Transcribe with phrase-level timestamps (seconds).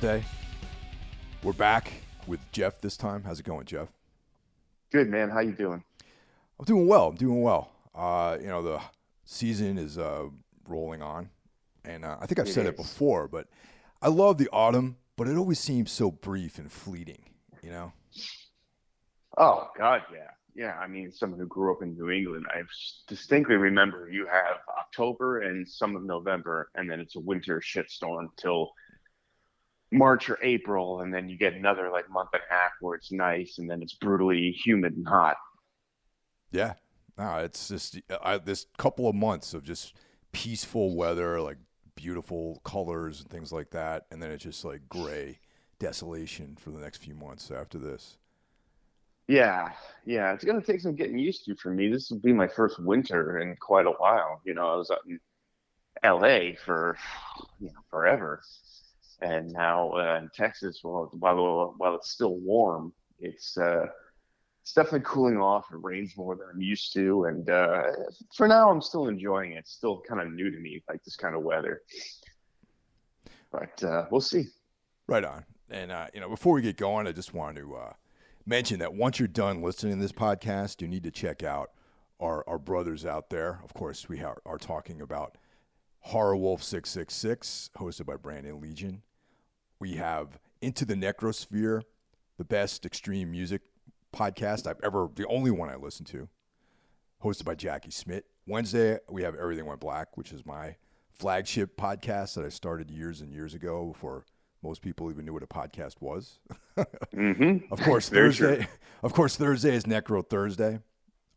[0.00, 0.24] Thursday.
[1.42, 1.92] We're back
[2.26, 3.22] with Jeff this time.
[3.22, 3.88] How's it going, Jeff?
[4.90, 5.28] Good man.
[5.28, 5.84] How you doing?
[6.58, 7.08] I'm doing well.
[7.08, 7.70] I'm doing well.
[7.94, 8.80] Uh, you know, the
[9.26, 10.24] season is uh,
[10.66, 11.28] rolling on,
[11.84, 13.48] and uh, I think I've It said it before, but
[14.00, 17.22] I love the autumn, but it always seems so brief and fleeting.
[17.62, 17.92] You know?
[19.36, 20.78] Oh God, yeah, yeah.
[20.78, 22.62] I mean, someone who grew up in New England, I
[23.06, 28.28] distinctly remember you have October and some of November, and then it's a winter shitstorm
[28.38, 28.72] till
[29.92, 33.10] March or April, and then you get another like month and a half where it's
[33.10, 35.36] nice, and then it's brutally humid and hot.
[36.52, 36.74] Yeah.
[37.18, 39.94] No, it's just I, this couple of months of just
[40.32, 41.58] peaceful weather, like
[41.94, 45.38] beautiful colors and things like that, and then it's just like gray
[45.78, 48.16] desolation for the next few months after this.
[49.28, 49.70] Yeah,
[50.06, 50.32] yeah.
[50.32, 51.88] It's gonna take some getting used to for me.
[51.88, 54.40] This will be my first winter in quite a while.
[54.44, 55.20] You know, I was out in
[56.02, 56.96] LA for
[57.60, 58.40] you know forever,
[59.22, 63.86] and now uh, in Texas, well, while while it's still warm, it's uh,
[64.62, 65.66] it's definitely cooling off.
[65.72, 67.82] It rains more than I'm used to, and uh,
[68.34, 69.58] for now, I'm still enjoying it.
[69.58, 71.82] It's still kind of new to me, like this kind of weather.
[73.50, 74.46] But uh, we'll see.
[75.06, 75.44] Right on.
[75.70, 77.92] And uh, you know, before we get going, I just want to uh,
[78.46, 81.70] mention that once you're done listening to this podcast, you need to check out
[82.18, 83.60] our our brothers out there.
[83.64, 85.36] Of course, we are, are talking about
[86.00, 89.02] Horror Wolf Six Six Six, hosted by Brandon Legion.
[89.80, 91.82] We have Into the Necrosphere,
[92.36, 93.62] the best extreme music
[94.14, 96.28] podcast I've ever, the only one I listen to,
[97.24, 98.24] hosted by Jackie Smith.
[98.46, 100.76] Wednesday, we have Everything Went Black, which is my
[101.18, 104.26] flagship podcast that I started years and years ago before
[104.62, 106.40] most people even knew what a podcast was.
[106.76, 107.64] Mm-hmm.
[107.72, 108.48] Of course, Very true.
[108.56, 108.68] Thursday.
[109.02, 110.80] Of course, Thursday is Necro Thursday.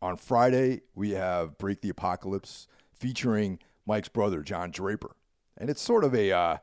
[0.02, 5.16] On Friday, we have Break the Apocalypse featuring Mike's brother John Draper,
[5.58, 6.58] and it's sort of a uh,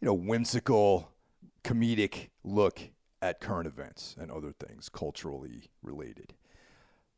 [0.00, 1.12] you know whimsical,
[1.62, 2.80] comedic look
[3.22, 6.34] at current events and other things culturally related.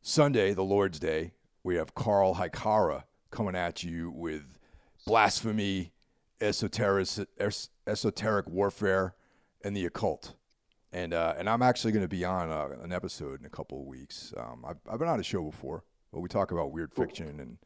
[0.00, 1.32] Sunday, the Lord's Day,
[1.62, 4.58] we have Carl Hikara coming at you with
[5.06, 5.92] blasphemy,
[6.40, 7.08] esoteric,
[7.38, 9.14] es- esoteric warfare,
[9.64, 10.34] and the occult.
[10.92, 13.80] And uh, and I'm actually going to be on uh, an episode in a couple
[13.80, 14.34] of weeks.
[14.36, 17.56] Um, I've, I've been on a show before, but we talk about weird fiction, and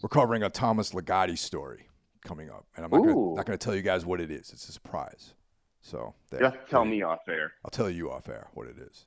[0.00, 1.88] we're covering a Thomas Ligotti story
[2.24, 2.64] coming up.
[2.76, 3.34] And I'm not gonna, Ooh.
[3.34, 4.50] not going to tell you guys what it is.
[4.50, 5.34] It's a surprise.
[5.84, 6.40] So there.
[6.40, 7.52] You have to tell me off air.
[7.62, 9.04] I'll tell you off air what it is.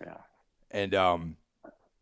[0.00, 0.18] Yeah.
[0.70, 1.36] And um,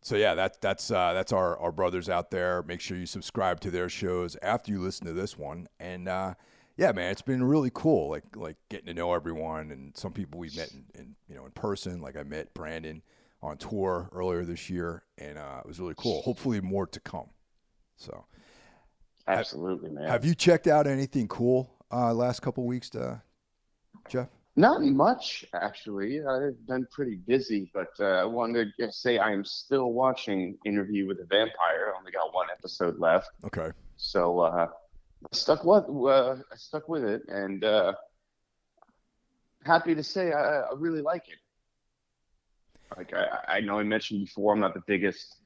[0.02, 2.64] so yeah, that that's uh, that's our our brothers out there.
[2.64, 5.68] Make sure you subscribe to their shows after you listen to this one.
[5.78, 6.34] And uh,
[6.76, 8.10] yeah, man, it's been really cool.
[8.10, 11.44] Like like getting to know everyone, and some people we met in, in you know
[11.44, 12.02] in person.
[12.02, 13.02] Like I met Brandon
[13.42, 16.22] on tour earlier this year, and uh, it was really cool.
[16.22, 17.28] Hopefully, more to come.
[17.96, 18.26] So,
[19.28, 20.08] Absolutely, man.
[20.08, 23.18] have you checked out anything cool uh, last couple weeks, uh,
[24.08, 24.28] Jeff?
[24.58, 26.24] Not much, actually.
[26.24, 30.56] I've been pretty busy, but uh, I wanted to just say I am still watching
[30.64, 31.92] Interview with a Vampire.
[31.94, 33.70] I only got one episode left, Okay.
[33.96, 34.68] so uh,
[35.32, 37.92] stuck with uh, I stuck with it, and uh,
[39.64, 41.38] happy to say I, I really like it.
[42.96, 45.36] Like I, I know I mentioned before, I'm not the biggest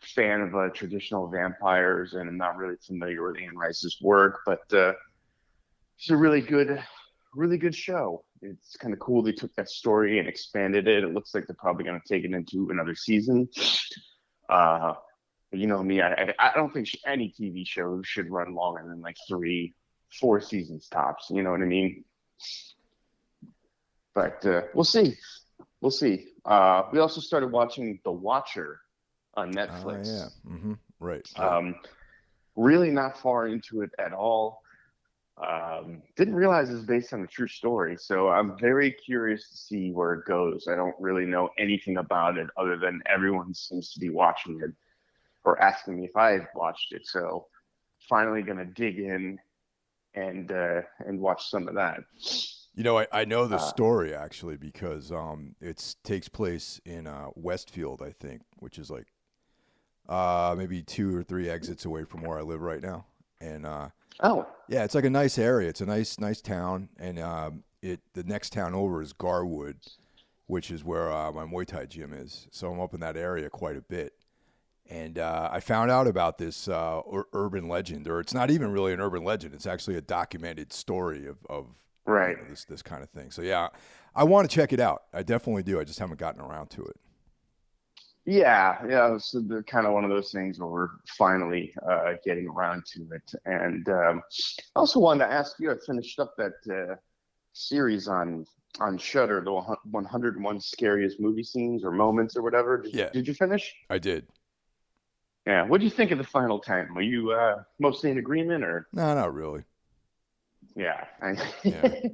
[0.00, 4.62] fan of uh, traditional vampires, and I'm not really familiar with Anne Rice's work, but
[4.72, 4.92] uh,
[5.98, 6.82] it's a really good
[7.34, 8.24] really good show.
[8.42, 11.04] It's kind of cool they took that story and expanded it.
[11.04, 13.48] It looks like they're probably going to take it into another season.
[14.48, 14.94] Uh,
[15.52, 19.16] you know me, I, I don't think any TV show should run longer than like
[19.28, 19.72] three,
[20.20, 21.28] four seasons tops.
[21.30, 22.04] You know what I mean?
[24.14, 25.16] But uh, we'll see.
[25.80, 26.26] We'll see.
[26.44, 28.80] Uh, we also started watching The Watcher
[29.34, 30.06] on Oh Netflix.
[30.06, 30.52] yeah.
[30.52, 30.72] Mm-hmm.
[31.00, 31.28] Right.
[31.36, 31.76] Um,
[32.56, 34.62] really not far into it at all.
[35.36, 39.90] Um, didn't realize it's based on a true story, so I'm very curious to see
[39.90, 40.68] where it goes.
[40.70, 44.70] I don't really know anything about it other than everyone seems to be watching it
[45.44, 47.04] or asking me if I've watched it.
[47.06, 47.48] So
[48.08, 49.38] finally gonna dig in
[50.14, 51.98] and uh, and watch some of that.
[52.76, 57.06] You know, I, I know the Uh, story actually because um, it takes place in
[57.08, 59.08] uh, Westfield, I think, which is like
[60.08, 63.06] uh, maybe two or three exits away from where I live right now.
[63.44, 63.88] And uh,
[64.20, 65.68] Oh, yeah, it's like a nice area.
[65.68, 66.88] It's a nice, nice town.
[66.98, 69.76] And um, it the next town over is Garwood,
[70.46, 72.48] which is where uh, my Muay Thai gym is.
[72.50, 74.12] So I'm up in that area quite a bit.
[74.88, 78.70] And uh, I found out about this uh, ur- urban legend, or it's not even
[78.70, 79.54] really an urban legend.
[79.54, 81.68] It's actually a documented story of, of
[82.06, 83.30] you know, this this kind of thing.
[83.30, 83.68] So yeah,
[84.14, 85.04] I want to check it out.
[85.12, 85.80] I definitely do.
[85.80, 86.96] I just haven't gotten around to it.
[88.26, 89.34] Yeah, yeah, it's
[89.66, 93.32] kind of one of those things where we're finally uh, getting around to it.
[93.44, 94.22] And um,
[94.74, 95.70] I also wanted to ask you.
[95.70, 96.94] I finished up that uh,
[97.52, 98.46] series on
[98.80, 102.80] on Shudder, the 101 scariest movie scenes or moments or whatever.
[102.82, 103.10] Did, Yeah.
[103.10, 103.74] Did you finish?
[103.90, 104.26] I did.
[105.46, 105.66] Yeah.
[105.66, 106.94] What do you think of the final ten?
[106.94, 109.64] Were you uh, mostly in agreement, or No, not really.
[110.76, 111.04] Yeah?
[111.22, 111.94] I, Yeah.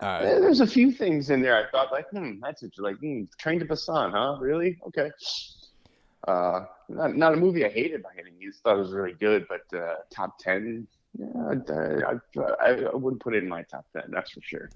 [0.00, 2.72] Uh, There's a few things in there I thought like, hmm, that's it.
[2.78, 4.38] Like, hmm, Train to Busan, huh?
[4.40, 4.78] Really?
[4.86, 5.10] Okay.
[6.28, 8.60] Uh, not not a movie I hated by any means.
[8.62, 10.86] Thought it was really good, but uh, top ten,
[11.18, 11.54] yeah,
[12.06, 12.14] I,
[12.62, 14.04] I, I wouldn't put it in my top ten.
[14.10, 14.70] That's for sure.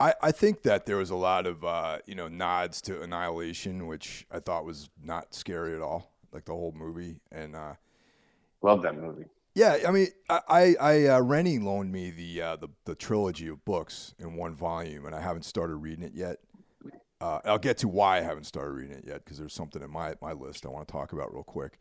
[0.00, 3.86] I, I think that there was a lot of uh, you know nods to Annihilation,
[3.86, 7.20] which I thought was not scary at all, like the whole movie.
[7.30, 7.74] And uh,
[8.62, 9.26] Love that movie.
[9.54, 13.64] Yeah, I mean, I, I, uh, Rennie loaned me the, uh, the the trilogy of
[13.64, 16.38] books in one volume, and I haven't started reading it yet.
[17.20, 19.90] Uh, I'll get to why I haven't started reading it yet because there's something in
[19.90, 21.78] my, my list I want to talk about real quick.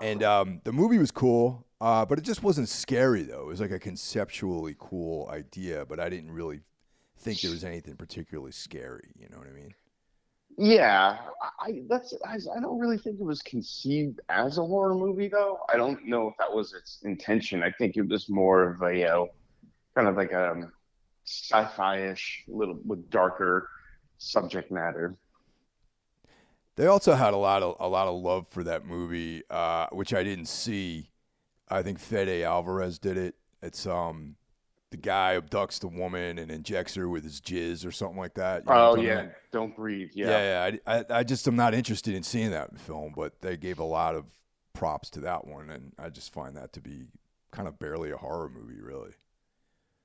[0.00, 3.42] And um, the movie was cool, uh, but it just wasn't scary though.
[3.42, 6.60] It was like a conceptually cool idea, but I didn't really
[7.18, 9.10] think there was anything particularly scary.
[9.18, 9.74] You know what I mean?
[10.62, 11.16] Yeah,
[11.58, 15.60] I that's I, I don't really think it was conceived as a horror movie though.
[15.72, 17.62] I don't know if that was its intention.
[17.62, 19.28] I think it was more of a you know,
[19.94, 20.70] kind of like a um,
[21.24, 23.70] sci-fi-ish, little with darker
[24.18, 25.16] subject matter.
[26.76, 30.12] They also had a lot of a lot of love for that movie, uh, which
[30.12, 31.08] I didn't see.
[31.70, 33.34] I think Fede Alvarez did it.
[33.62, 34.36] It's um
[34.90, 38.66] the guy abducts the woman and injects her with his jizz or something like that.
[38.66, 39.32] You know Oh yeah, about?
[39.52, 40.10] don't breathe.
[40.14, 40.26] Yeah.
[40.28, 40.78] yeah, yeah.
[40.86, 43.84] I, I, I just am not interested in seeing that film, but they gave a
[43.84, 44.26] lot of
[44.72, 47.06] props to that one, and I just find that to be
[47.50, 49.12] kind of barely a horror movie, really.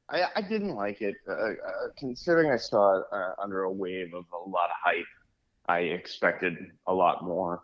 [0.09, 1.15] I, I didn't like it.
[1.27, 1.53] Uh, uh,
[1.97, 5.05] considering I saw it uh, under a wave of a lot of hype,
[5.67, 6.57] I expected
[6.87, 7.63] a lot more.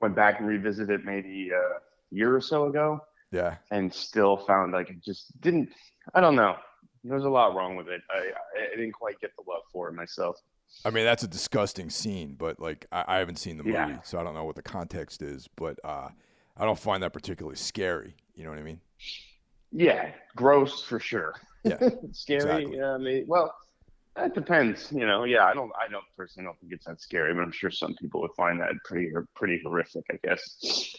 [0.00, 4.90] Went back and revisited maybe a year or so ago, Yeah, and still found like
[4.90, 5.70] it just didn't.
[6.14, 6.56] I don't know.
[7.04, 8.00] There's a lot wrong with it.
[8.10, 8.30] I,
[8.72, 10.36] I, didn't quite get the love for it myself.
[10.84, 14.00] I mean that's a disgusting scene, but like I, I haven't seen the movie, Yeah.
[14.02, 15.48] so I don't know what the context is.
[15.56, 16.08] But uh,
[16.56, 18.16] I don't find that particularly scary.
[18.34, 18.80] You know what I mean?
[19.70, 21.34] Yeah, gross for sure.
[21.64, 21.78] Yeah,
[22.12, 22.36] Scary.
[22.64, 22.76] exactly.
[22.78, 23.54] Yeah, I mean, well,
[24.16, 24.90] that depends.
[24.90, 27.52] You know, yeah, I don't, I don't personally don't think it's that scary, but I'm
[27.52, 30.04] sure some people would find that pretty, pretty horrific.
[30.10, 30.96] I guess.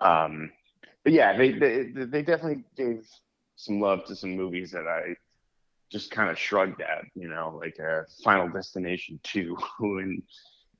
[0.00, 0.50] Um,
[1.04, 3.06] but yeah, they, they, they definitely gave
[3.56, 5.14] some love to some movies that I
[5.92, 7.04] just kind of shrugged at.
[7.14, 10.22] You know, like uh, Final Destination Two and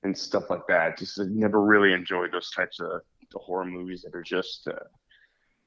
[0.03, 0.99] and stuff like that.
[0.99, 3.03] Just uh, never really enjoyed those types of
[3.35, 4.67] horror movies that are just.
[4.67, 4.85] Uh,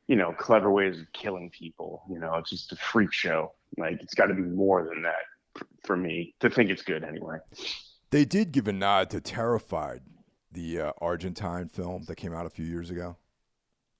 [0.07, 2.01] you know, clever ways of killing people.
[2.09, 3.51] You know, it's just a freak show.
[3.77, 7.39] Like it's got to be more than that for me to think it's good anyway.
[8.11, 10.01] They did give a nod to Terrified,
[10.51, 13.17] the uh, Argentine film that came out a few years ago.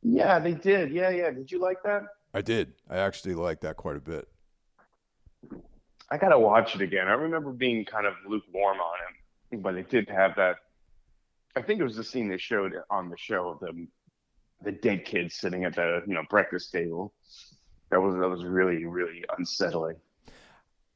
[0.10, 0.92] Yeah, they did.
[0.92, 1.32] Yeah, yeah.
[1.32, 2.04] Did you like that?
[2.34, 2.74] I did.
[2.90, 4.28] I actually liked that quite a bit.
[6.10, 7.08] I gotta watch it again.
[7.08, 8.96] I remember being kind of lukewarm on
[9.52, 10.58] it, but it did have that.
[11.56, 13.88] I think it was the scene they showed on the show of the
[14.64, 17.14] the dead kid sitting at the you know breakfast table.
[17.90, 19.98] That was that was really really unsettling.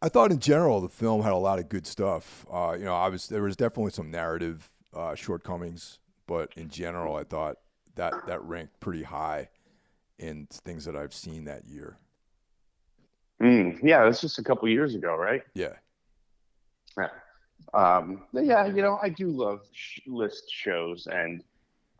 [0.01, 2.45] I thought in general the film had a lot of good stuff.
[2.51, 7.15] Uh, you know, I was there was definitely some narrative uh, shortcomings, but in general,
[7.17, 7.57] I thought
[8.01, 9.50] that that ranked pretty high
[10.17, 11.98] in things that I've seen that year.
[13.41, 15.43] Mm, yeah, that's just a couple years ago, right?
[15.53, 15.74] Yeah,
[17.74, 21.43] Um, yeah, you know, I do love sh- list shows, and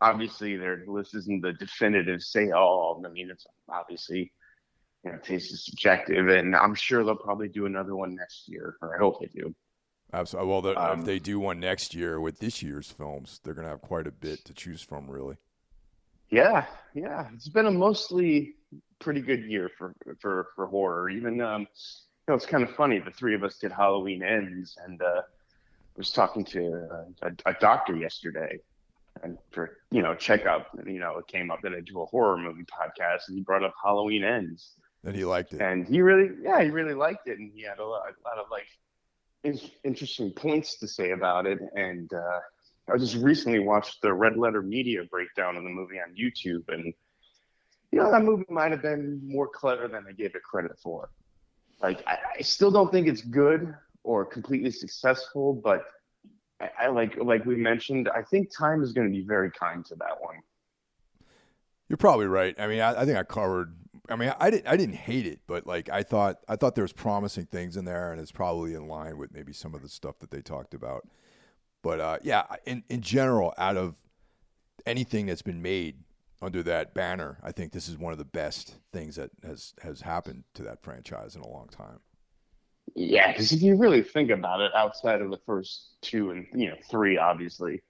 [0.00, 3.02] obviously their list isn't the definitive say all.
[3.06, 4.32] I mean, it's obviously,
[5.04, 8.76] you know, taste is subjective, and I'm sure they'll probably do another one next year,
[8.82, 9.54] or I hope they do.
[10.12, 10.50] absolutely.
[10.50, 13.82] Well, Um, if they do one next year with this year's films, they're gonna have
[13.82, 15.36] quite a bit to choose from, really.
[16.32, 18.54] Yeah, yeah, it's been a mostly
[19.00, 21.10] pretty good year for for for horror.
[21.10, 21.66] Even um, you
[22.28, 22.98] know, it's kind of funny.
[22.98, 25.22] The three of us did Halloween Ends, and uh,
[25.96, 28.58] was talking to uh, a, a doctor yesterday,
[29.22, 30.68] and for you know checkup.
[30.78, 33.42] And, you know, it came up that I do a horror movie podcast, and he
[33.42, 35.60] brought up Halloween Ends, And he liked it.
[35.60, 38.38] and he really, yeah, he really liked it, and he had a lot, a lot
[38.38, 38.68] of like
[39.44, 41.58] in, interesting points to say about it.
[41.76, 42.40] And uh,
[42.92, 46.92] I just recently watched the Red Letter Media breakdown of the movie on YouTube, and
[47.90, 51.10] you know that movie might have been more clever than I gave it credit for.
[51.80, 55.84] Like I, I still don't think it's good or completely successful, but
[56.60, 59.84] I, I like like we mentioned, I think time is going to be very kind
[59.86, 60.36] to that one.
[61.88, 62.54] You're probably right.
[62.58, 63.74] I mean, I, I think I covered.
[64.08, 64.66] I mean, I didn't.
[64.66, 67.84] I didn't hate it, but like I thought, I thought there was promising things in
[67.84, 70.74] there, and it's probably in line with maybe some of the stuff that they talked
[70.74, 71.06] about.
[71.82, 73.96] But uh, yeah, in in general, out of
[74.86, 75.96] anything that's been made
[76.40, 80.00] under that banner, I think this is one of the best things that has has
[80.00, 82.00] happened to that franchise in a long time.
[82.94, 86.68] Yeah, because if you really think about it, outside of the first two and you
[86.68, 87.82] know three, obviously,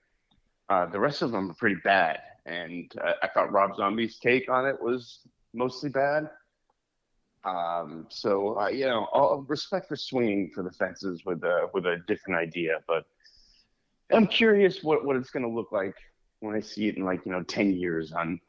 [0.68, 2.20] uh, the rest of them are pretty bad.
[2.44, 5.20] And uh, I thought Rob Zombie's take on it was
[5.54, 6.28] mostly bad.
[7.44, 11.98] Um, so uh, you know, respect for swinging for the fences with a with a
[12.06, 13.04] different idea, but
[14.12, 15.94] I'm curious what what it's going to look like
[16.40, 18.40] when I see it in like you know ten years on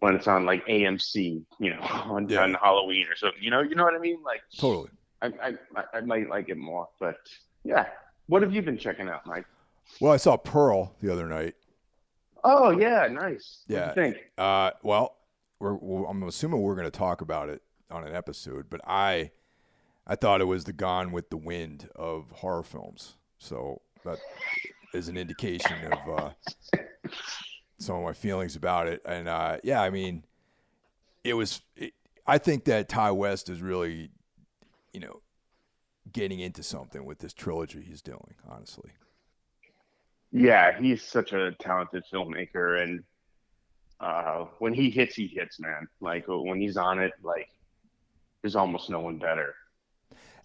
[0.00, 2.42] when it's on like AMC, you know, on, Yeah.
[2.42, 3.42] on Halloween or something.
[3.42, 4.18] You know, you know what I mean?
[4.24, 4.90] Like Totally.
[5.22, 5.54] I, I
[5.94, 7.16] I- might like it more, but
[7.64, 7.86] yeah.
[8.26, 9.44] What have you been checking out, Mike?
[10.00, 11.54] Well, I saw Pearl the other night.
[12.42, 13.60] Oh yeah, nice.
[13.68, 13.92] Yeah.
[13.94, 14.16] Think?
[14.36, 15.16] Uh, well,
[15.60, 19.30] we're, we I'm assuming we're going to talk about it on an episode, but I,
[20.06, 23.14] I thought it was the Gone with the Wind of horror films.
[23.38, 24.18] So that
[24.94, 26.78] is an indication of uh,
[27.78, 29.02] some of my feelings about it.
[29.04, 30.24] And uh, yeah, I mean,
[31.22, 31.60] it was.
[31.76, 31.92] It,
[32.26, 34.10] I think that Ti West is really,
[34.92, 35.20] you know,
[36.10, 38.34] getting into something with this trilogy he's doing.
[38.48, 38.90] Honestly.
[40.32, 43.04] Yeah, he's such a talented filmmaker, and
[44.00, 45.86] uh, when he hits, he hits, man.
[46.00, 47.48] Like when he's on it, like
[48.42, 49.54] there's almost no one better.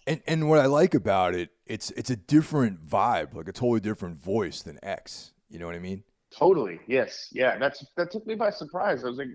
[0.06, 3.80] And and what I like about it, it's it's a different vibe, like a totally
[3.80, 5.32] different voice than X.
[5.48, 6.02] You know what I mean?
[6.36, 6.80] Totally.
[6.88, 7.28] Yes.
[7.30, 7.58] Yeah.
[7.58, 9.04] That's that took me by surprise.
[9.04, 9.28] I was like,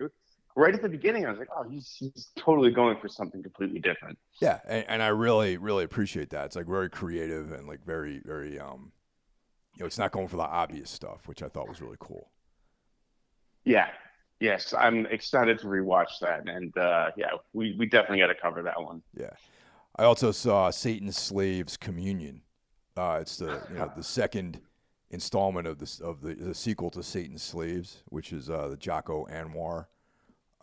[0.55, 3.79] right at the beginning, I was like, oh, he's he's totally going for something completely
[3.79, 4.17] different.
[4.41, 6.47] Yeah, and, and I really really appreciate that.
[6.47, 8.91] It's like very creative and like very very um,
[9.75, 12.31] you know, it's not going for the obvious stuff, which I thought was really cool.
[13.63, 13.87] Yeah.
[14.41, 18.61] Yes, I'm excited to rewatch that, and uh, yeah, we, we definitely got to cover
[18.63, 19.01] that one.
[19.17, 19.29] Yeah,
[19.97, 22.41] I also saw Satan's Slaves Communion.
[22.97, 24.61] Uh, it's the you know the second
[25.09, 29.25] installment of this of the, the sequel to Satan's Slaves, which is uh, the Joko
[29.25, 29.85] Anwar.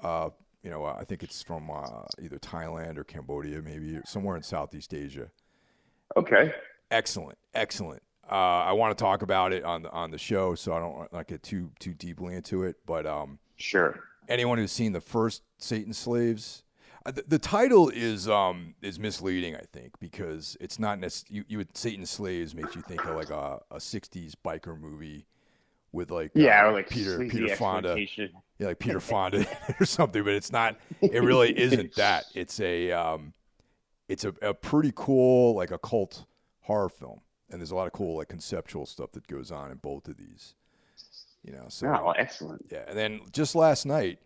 [0.03, 0.31] Uh,
[0.63, 4.95] you know, I think it's from uh, either Thailand or Cambodia, maybe somewhere in Southeast
[4.95, 5.31] Asia.
[6.17, 6.55] Okay.
[6.91, 8.03] Excellent, excellent.
[8.31, 8.35] Uh,
[8.65, 11.27] I want to talk about it on the on the show, so I don't not
[11.27, 12.77] get too too deeply into it.
[12.87, 13.99] But um, Sure.
[14.29, 16.62] anyone who's seen the first Satan Slaves,
[17.07, 21.59] the, the title is um is misleading, I think, because it's not necessarily you, you
[21.59, 25.27] would Satan Slaves makes you think of like a, a '60s biker movie
[25.93, 27.97] with like Yeah, uh, or like Peter Peter Fonda,
[28.59, 29.47] yeah, like Peter Fonda
[29.81, 30.77] or something, but it's not.
[31.01, 32.25] It really isn't that.
[32.35, 33.33] It's a um,
[34.09, 36.25] it's a, a pretty cool like occult
[36.63, 39.79] horror film, and there's a lot of cool like conceptual stuff that goes on in
[39.79, 40.55] both of these.
[41.45, 42.67] You know, so Oh, excellent.
[42.71, 44.21] yeah, and then just last night,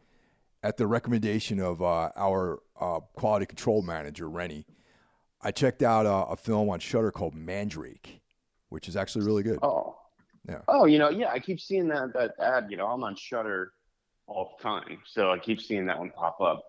[0.63, 4.67] at the recommendation of uh, our uh, quality control manager Rennie,
[5.43, 8.21] I checked out uh, a film on Shudder called Mandrake,
[8.69, 9.59] which is actually really good.
[9.63, 9.97] Oh.
[10.49, 10.61] Yeah.
[10.69, 12.67] Oh, you know, yeah, I keep seeing that that ad.
[12.71, 13.73] You know, I'm on Shudder
[14.29, 16.63] all the time, so I keep seeing that one pop up.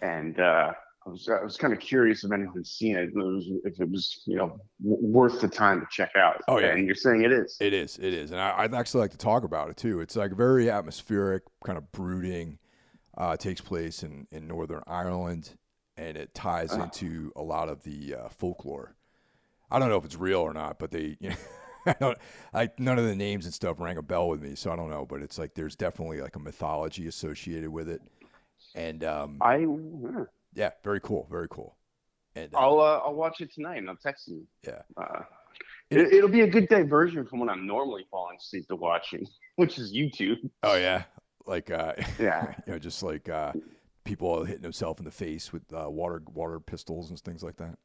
[0.00, 0.72] And uh,
[1.06, 3.80] I was I was kind of curious if anyone's seen it, if it was, if
[3.80, 6.40] it was you know w- worth the time to check out.
[6.48, 6.68] Oh, yeah.
[6.68, 7.58] And you're saying it is.
[7.60, 10.00] It is, it is, and I, I'd actually like to talk about it too.
[10.00, 12.58] It's like very atmospheric, kind of brooding.
[13.20, 15.50] Uh, takes place in, in Northern Ireland,
[15.98, 16.84] and it ties Ah.
[16.84, 18.96] into a lot of the uh, folklore.
[19.70, 21.36] I don't know if it's real or not, but they, you know,
[21.86, 22.18] I don't,
[22.54, 24.88] like none of the names and stuff rang a bell with me, so I don't
[24.88, 25.04] know.
[25.04, 28.00] But it's like there's definitely like a mythology associated with it,
[28.74, 30.24] and um, I yeah.
[30.54, 31.76] yeah, very cool, very cool.
[32.36, 34.46] And uh, I'll uh, I'll watch it tonight and I'll text you.
[34.66, 34.80] Yeah.
[34.96, 35.24] Uh,
[35.90, 39.78] it, it'll be a good diversion from what I'm normally falling asleep to watching, which
[39.78, 40.38] is YouTube.
[40.62, 41.02] oh yeah,
[41.46, 42.54] like uh, Yeah.
[42.66, 43.52] you know, just like uh,
[44.04, 47.78] people hitting themselves in the face with uh, water water pistols and things like that.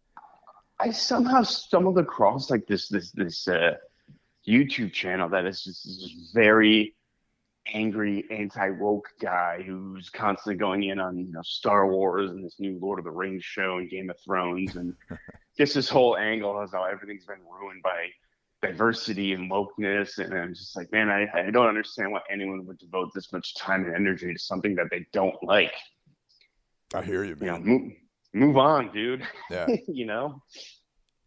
[0.80, 3.76] I somehow stumbled across like this this this uh,
[4.48, 6.96] YouTube channel that is just, is just very
[7.74, 12.60] angry anti woke guy who's constantly going in on you know Star Wars and this
[12.60, 14.94] new Lord of the Rings show and Game of Thrones and
[15.58, 18.10] just this whole angle is how everything's been ruined by
[18.68, 22.78] diversity and wokeness and I'm just like man I, I don't understand why anyone would
[22.78, 25.74] devote this much time and energy to something that they don't like
[26.94, 27.64] I hear you, you know man.
[27.64, 27.92] move,
[28.34, 30.42] move on dude Yeah, you know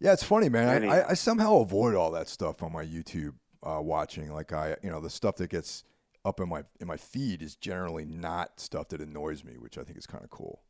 [0.00, 0.88] yeah, it's funny, man.
[0.88, 4.32] I, I, I somehow avoid all that stuff on my YouTube uh, watching.
[4.32, 5.84] Like I, you know, the stuff that gets
[6.24, 9.82] up in my in my feed is generally not stuff that annoys me, which I
[9.82, 10.62] think is kind of cool.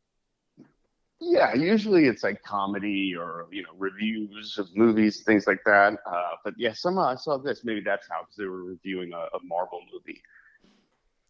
[1.21, 5.97] Yeah, usually it's like comedy or you know reviews of movies, things like that.
[6.05, 7.65] Uh, but yeah, somehow I saw this.
[7.65, 10.21] Maybe that's how because they were reviewing a, a Marvel movie.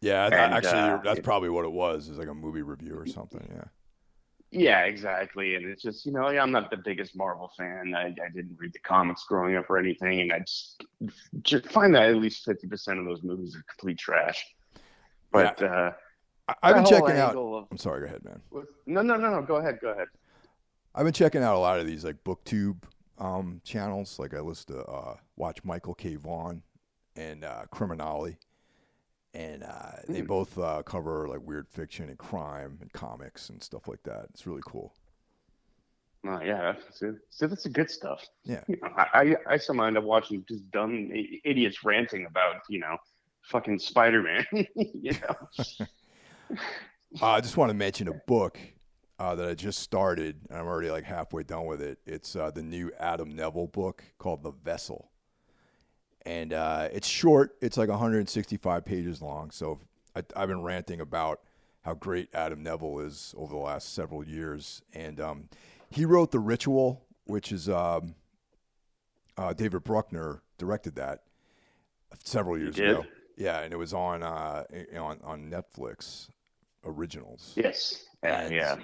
[0.00, 2.08] Yeah, And, actually, uh, that's it- probably what it was.
[2.08, 3.46] Is like a movie review or something.
[3.52, 3.64] Yeah.
[4.52, 5.54] Yeah, exactly.
[5.54, 7.94] And it's just, you know, I'm not the biggest Marvel fan.
[7.96, 10.22] I, I didn't read the comics growing up or anything.
[10.22, 10.84] And I just,
[11.42, 14.44] just find that at least 50% of those movies are complete trash.
[15.30, 15.66] But, yeah.
[15.68, 15.92] uh,
[16.62, 17.36] I've been checking out.
[17.36, 18.40] Of, I'm sorry, go ahead, man.
[18.86, 19.42] No, no, no, no.
[19.42, 20.08] Go ahead, go ahead.
[20.94, 22.82] I've been checking out a lot of these like booktube
[23.18, 24.18] um, channels.
[24.18, 26.16] Like I listen to uh, watch Michael K.
[26.16, 26.62] Vaughn
[27.16, 28.36] and uh, Criminale,
[29.34, 30.26] and uh, they mm.
[30.26, 34.26] both uh, cover like weird fiction and crime and comics and stuff like that.
[34.30, 34.94] It's really cool.
[36.26, 38.26] Oh yeah, see, see that's the good stuff.
[38.44, 41.10] Yeah, you know, I, I I somehow end up watching just dumb
[41.44, 42.96] idiots ranting about you know
[43.42, 44.44] fucking Spider Man.
[44.74, 45.86] you know.
[47.20, 48.58] uh, I just want to mention a book
[49.18, 51.98] uh, that I just started, and I'm already like halfway done with it.
[52.06, 55.10] It's uh, the new Adam Nevill book called The Vessel
[56.26, 57.56] and uh, it's short.
[57.60, 59.50] It's like 165 pages long.
[59.50, 59.80] So
[60.14, 61.40] I, have been ranting about
[61.82, 65.48] how great Adam Nevill is over the last several years, and um,
[65.90, 68.14] he wrote The Ritual, which is um,
[69.36, 71.22] uh, David Bruckner directed that
[72.22, 73.06] several years ago.
[73.36, 74.64] Yeah, and it was on uh,
[74.98, 76.28] on on Netflix
[76.84, 77.52] originals.
[77.56, 78.04] Yes.
[78.22, 78.76] And, yeah.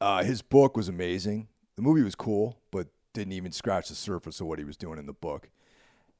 [0.00, 1.48] Uh, his book was amazing.
[1.76, 4.98] The movie was cool, but didn't even scratch the surface of what he was doing
[4.98, 5.48] in the book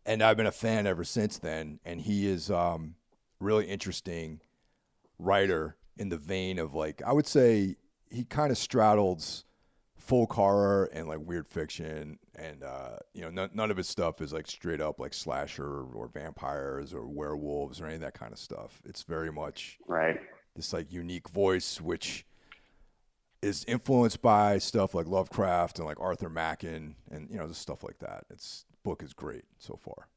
[0.09, 1.81] and I've been a fan ever since then.
[1.85, 2.95] And he is um,
[3.39, 4.41] really interesting
[5.19, 7.77] writer in the vein of like I would say
[8.11, 9.45] he kind of straddles
[9.99, 14.23] folk horror and like weird fiction and uh, you know none, none of his stuff
[14.23, 18.33] is like straight up like slasher or vampires or werewolves or any of that kind
[18.33, 20.21] of stuff it's very much right
[20.59, 22.27] this like unique voice which
[23.41, 27.83] is influenced by stuff like Lovecraft and like Arthur Machen and you know just stuff
[27.83, 30.09] like that it's book is great so far.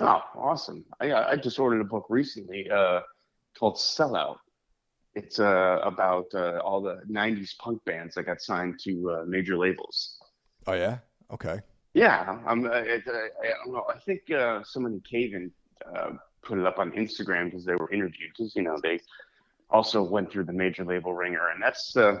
[0.00, 0.84] Oh, awesome!
[1.00, 3.00] I I just ordered a book recently uh,
[3.58, 4.36] called Sellout.
[5.14, 9.56] It's uh, about uh, all the '90s punk bands that got signed to uh, major
[9.58, 10.18] labels.
[10.68, 10.98] Oh yeah,
[11.32, 11.58] okay.
[11.94, 12.64] Yeah, I'm.
[12.64, 13.84] Uh, it, uh, I don't know.
[13.92, 15.50] I think uh, someone in Cave In
[15.92, 16.10] uh,
[16.42, 18.30] put it up on Instagram because they were interviewed.
[18.36, 19.00] Because you know they
[19.70, 22.18] also went through the major label ringer, and that's uh,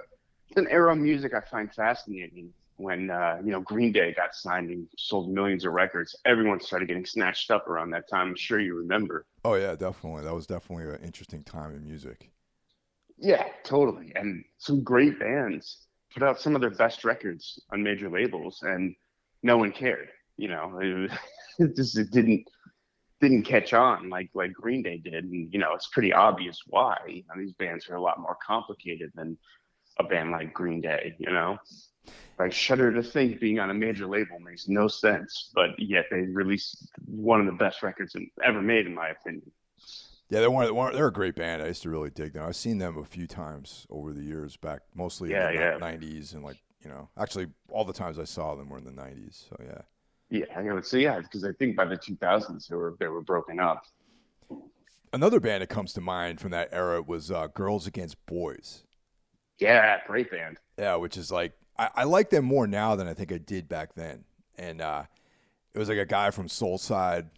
[0.56, 4.70] an era of music I find fascinating when uh, you know Green Day got signed
[4.70, 6.16] and sold millions of records.
[6.24, 8.28] Everyone started getting snatched up around that time.
[8.28, 9.26] I'm sure you remember.
[9.44, 10.24] Oh yeah, definitely.
[10.24, 12.30] That was definitely an interesting time in music.
[13.18, 14.12] Yeah, totally.
[14.14, 18.94] And some great bands put out some of their best records on major labels, and
[19.42, 20.08] no one cared.
[20.36, 21.10] You know, it,
[21.58, 22.46] it just it didn't
[23.20, 26.96] didn't catch on like like Green Day did, and you know it's pretty obvious why.
[27.08, 29.36] You know, these bands are a lot more complicated than
[29.98, 31.14] a band like Green Day.
[31.18, 31.58] You know.
[32.40, 36.20] I Shudder to Think being on a major label makes no sense, but yet they
[36.20, 39.50] released one of the best records ever made, in my opinion.
[40.30, 41.62] Yeah, they're one, one, they're a great band.
[41.62, 42.44] I used to really dig them.
[42.46, 45.78] I've seen them a few times over the years, back mostly yeah, in the yeah.
[45.78, 48.90] '90s and like you know, actually all the times I saw them were in the
[48.90, 49.48] '90s.
[49.48, 49.82] So yeah.
[50.30, 53.22] Yeah, I would say yeah, because I think by the 2000s they were they were
[53.22, 53.84] broken up.
[55.12, 58.84] Another band that comes to mind from that era was uh, Girls Against Boys.
[59.58, 60.58] Yeah, great band.
[60.78, 63.68] Yeah, which is like I, I like them more now than I think I did
[63.68, 64.24] back then.
[64.58, 65.04] And uh,
[65.72, 67.28] it was like a guy from Soulside.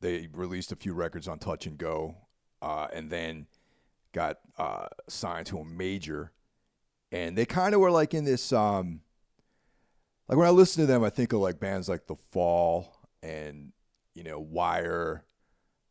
[0.00, 2.16] They released a few records on Touch and Go,
[2.62, 3.46] uh, and then
[4.12, 6.32] got uh, signed to a major.
[7.10, 8.52] And they kind of were like in this.
[8.52, 9.00] Um,
[10.28, 13.72] like when I listen to them, I think of like bands like The Fall and
[14.14, 15.24] you know Wire,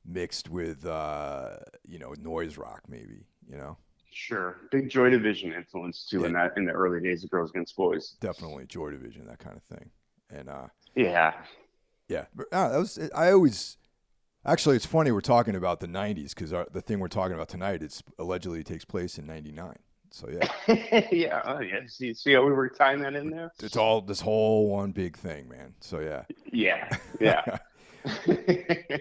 [0.06, 3.78] mixed with uh, you know noise rock, maybe you know.
[4.12, 6.28] Sure, big Joy Division influence too yeah.
[6.28, 8.16] in that in the early days of Girls Against Boys.
[8.22, 9.90] Definitely Joy Division, that kind of thing,
[10.30, 11.34] and uh, yeah,
[12.08, 12.26] yeah.
[12.52, 13.78] Uh, that was I always.
[14.48, 17.82] Actually, it's funny we're talking about the '90s because the thing we're talking about tonight
[17.82, 19.76] it's allegedly takes place in '99.
[20.16, 21.82] So yeah, yeah, oh, yeah.
[21.88, 23.52] See, see how we were tying that in there?
[23.62, 25.74] It's all this whole one big thing, man.
[25.82, 26.24] So yeah,
[26.54, 27.58] yeah, yeah.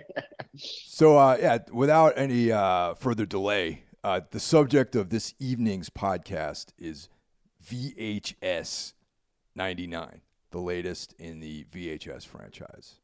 [0.56, 6.72] so uh, yeah, without any uh, further delay, uh, the subject of this evening's podcast
[6.80, 7.08] is
[7.64, 8.94] VHS
[9.54, 12.96] 99, the latest in the VHS franchise.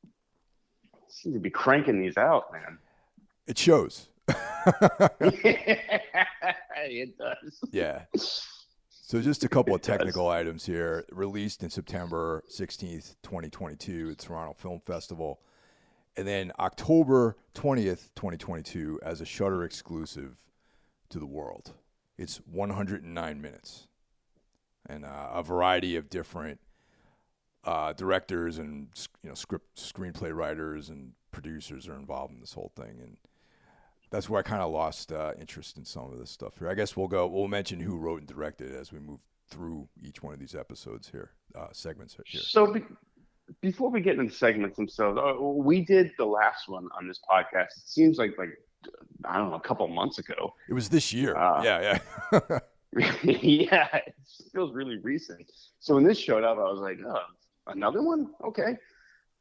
[1.07, 2.79] Seem to be cranking these out, man.
[3.47, 4.09] It shows.
[6.87, 7.61] it does.
[7.71, 8.05] Yeah.
[8.15, 11.05] So just a couple of technical items here.
[11.11, 15.41] Released in September 16th, 2022 at Toronto Film Festival.
[16.17, 20.37] And then October 20th, 2022 as a Shudder exclusive
[21.09, 21.73] to the world.
[22.19, 23.89] It's 109 minutes,
[24.87, 26.61] and uh, a variety of different
[27.65, 28.89] uh, directors and
[29.23, 33.01] you know script screenplay writers and producers are involved in this whole thing.
[33.01, 33.17] And
[34.11, 36.69] that's where I kind of lost uh, interest in some of this stuff here.
[36.69, 37.27] I guess we'll go.
[37.27, 41.09] We'll mention who wrote and directed as we move through each one of these episodes
[41.09, 42.41] here, uh, segments here.
[42.43, 42.85] So be-
[43.61, 47.21] before we get into the segments themselves, uh, we did the last one on this
[47.29, 47.77] podcast.
[47.77, 48.51] It seems like like
[49.25, 50.55] I don't know, a couple months ago.
[50.69, 51.37] It was this year.
[51.37, 51.99] Uh, yeah,
[52.33, 52.59] yeah.
[53.23, 54.15] yeah, it
[54.53, 55.51] feels really recent.
[55.79, 57.23] So when this showed up, I was like, oh,
[57.67, 58.31] another one?
[58.45, 58.77] Okay.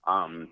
[0.08, 0.50] Um,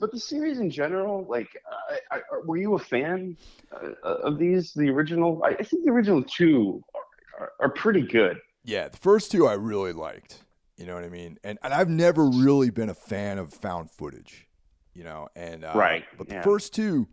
[0.00, 3.36] but the series in general, like, uh, I, I, were you a fan
[3.70, 4.72] uh, of these?
[4.72, 8.40] The original, I, I think the original two are, are, are, pretty good.
[8.64, 10.42] Yeah, the first two I really liked.
[10.76, 11.38] You know what I mean?
[11.44, 14.48] And and I've never really been a fan of found footage.
[14.94, 16.04] You know, and uh, right.
[16.16, 16.42] But the yeah.
[16.42, 17.06] first two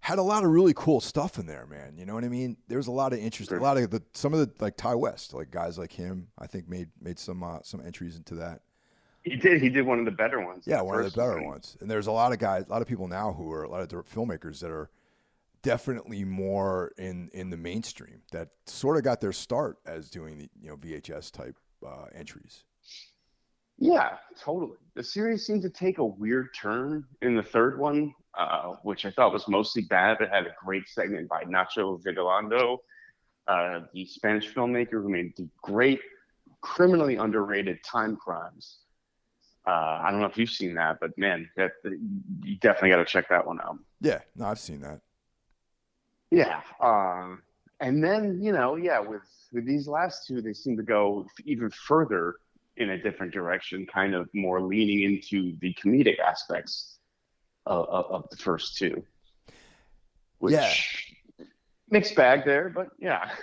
[0.00, 1.96] had a lot of really cool stuff in there, man.
[1.96, 2.58] You know what I mean?
[2.68, 3.58] There's a lot of interest, sure.
[3.58, 6.46] a lot of the some of the like Ti West, like guys like him, I
[6.46, 8.60] think made made some uh, some entries into that.
[9.24, 9.62] He did.
[9.62, 10.64] He did one of the better ones.
[10.66, 11.76] Yeah, one of the better ones.
[11.80, 13.80] And there's a lot of guys, a lot of people now who are a lot
[13.80, 14.90] of filmmakers that are
[15.62, 20.50] definitely more in in the mainstream that sort of got their start as doing the
[20.60, 21.56] you know VHS type
[21.86, 22.64] uh, entries.
[23.78, 24.78] Yeah, totally.
[24.94, 29.10] The series seemed to take a weird turn in the third one uh, which I
[29.10, 32.78] thought was mostly bad, but had a great segment by Nacho Vigalondo,
[33.46, 36.00] uh, the Spanish filmmaker who made the great,
[36.60, 38.78] criminally underrated Time Crimes.
[39.66, 41.72] Uh, I don't know if you've seen that, but man, that,
[42.42, 43.78] you definitely got to check that one out.
[44.00, 45.00] Yeah, no, I've seen that.
[46.30, 47.42] Yeah, um,
[47.80, 49.22] and then you know, yeah, with
[49.52, 52.36] with these last two, they seem to go even further
[52.76, 56.98] in a different direction, kind of more leaning into the comedic aspects
[57.66, 59.02] of, of the first two.
[60.38, 60.72] Which yeah.
[61.90, 63.30] Mixed bag there, but yeah.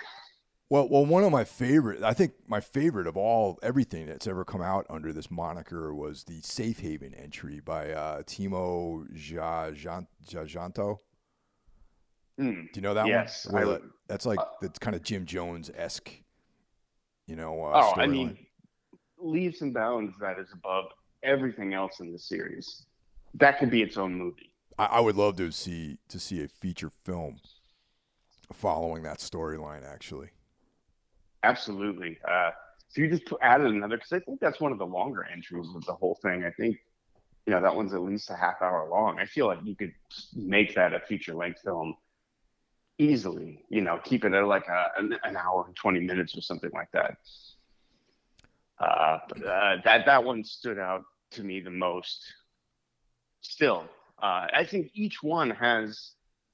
[0.72, 4.42] Well, well, one of my favorite, I think my favorite of all everything that's ever
[4.42, 10.96] come out under this moniker was the Safe Haven entry by uh, Timo Tjahjanto.
[12.40, 13.66] Mm, Do you know that yes, one?
[13.66, 16.10] Yes, that's like uh, that's kind of Jim Jones esque,
[17.26, 17.64] you know.
[17.64, 18.38] Uh, oh, I mean,
[19.18, 20.86] leaves and bounds that is above
[21.22, 22.86] everything else in the series
[23.34, 24.54] that could be its own movie.
[24.78, 27.40] I, I would love to see to see a feature film
[28.54, 29.84] following that storyline.
[29.84, 30.30] Actually,
[31.42, 32.18] absolutely.
[32.28, 32.50] Uh,
[32.88, 35.84] so you just added another because I think that's one of the longer entries of
[35.86, 36.44] the whole thing.
[36.44, 36.76] I think
[37.46, 39.18] you know that one's at least a half hour long.
[39.18, 39.92] I feel like you could
[40.34, 41.96] make that a feature length film
[42.98, 43.64] easily.
[43.68, 46.70] You know, keep it at like a, an, an hour and twenty minutes or something
[46.74, 47.16] like that.
[48.78, 52.34] Uh, uh, that that one stood out to me the most
[53.42, 53.84] still,
[54.22, 56.12] uh, I think each one has,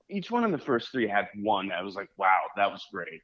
[0.09, 3.21] each one in the first three had one that was like, wow, that was great.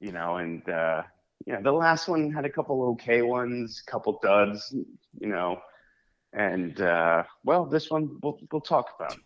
[0.00, 1.02] You know, and uh,
[1.46, 4.74] yeah, the last one had a couple okay ones, couple duds,
[5.18, 5.60] you know,
[6.32, 9.16] and uh, well, this one we'll we'll talk about.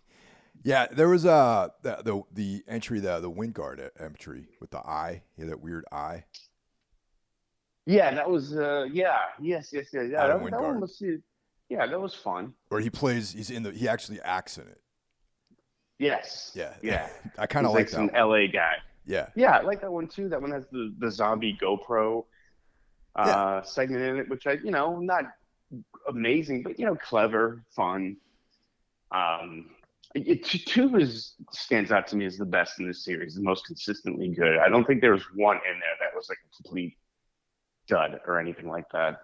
[0.62, 4.78] Yeah, there was a uh, the, the the entry the the Wingard entry with the
[4.78, 6.24] eye, yeah, that weird eye.
[7.86, 10.26] Yeah, that was uh yeah, yes, yes, yes, yeah.
[10.26, 11.02] That, that, one was
[11.70, 12.52] yeah, that was fun.
[12.70, 13.32] Or he plays.
[13.32, 13.70] He's in the.
[13.70, 14.80] He actually acts in it.
[15.98, 16.50] Yes.
[16.54, 16.74] Yeah.
[16.82, 17.08] Yeah.
[17.38, 18.74] I kind of like, like some LA guy.
[19.06, 19.28] Yeah.
[19.34, 20.28] Yeah, I like that one too.
[20.28, 22.24] That one has the the zombie GoPro
[23.16, 23.62] uh, yeah.
[23.62, 25.24] segment in it, which I you know not
[26.08, 28.16] amazing, but you know clever, fun.
[29.12, 29.70] Um,
[30.14, 33.64] it, two is stands out to me as the best in this series, the most
[33.66, 34.58] consistently good.
[34.58, 36.96] I don't think there was one in there that was like a complete
[37.86, 39.22] dud or anything like that.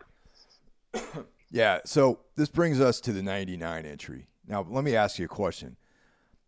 [1.50, 1.80] Yeah.
[1.84, 4.26] So this brings us to the 99 entry.
[4.46, 5.76] Now, let me ask you a question.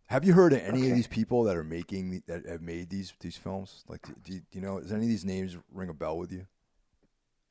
[0.08, 0.90] Have you heard of any okay.
[0.90, 3.84] of these people that are making that have made these these films?
[3.88, 4.80] Like, do you, do you know?
[4.80, 6.46] Does any of these names ring a bell with you?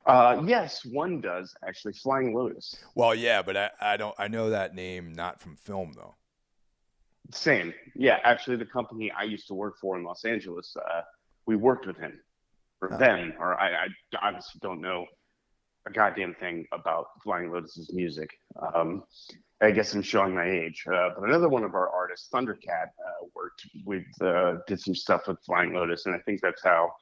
[0.06, 1.92] Uh, yes, one does actually.
[1.92, 2.74] Flying Lotus.
[2.96, 4.14] Well, yeah, but I, I don't.
[4.18, 6.16] I know that name not from film though.
[7.30, 7.72] Same.
[7.94, 11.02] Yeah, actually, the company I used to work for in Los Angeles, uh,
[11.46, 12.18] we worked with him,
[12.82, 12.96] or oh.
[12.96, 13.88] them, or I, I
[14.20, 15.06] honestly don't know
[15.88, 18.30] a goddamn thing about Flying Lotus's music.
[18.74, 19.04] Um,
[19.60, 20.84] I guess I'm showing my age.
[20.86, 25.22] Uh, but another one of our artists, Thundercat, uh, worked with, uh, did some stuff
[25.26, 26.92] with Flying Lotus, and I think that's how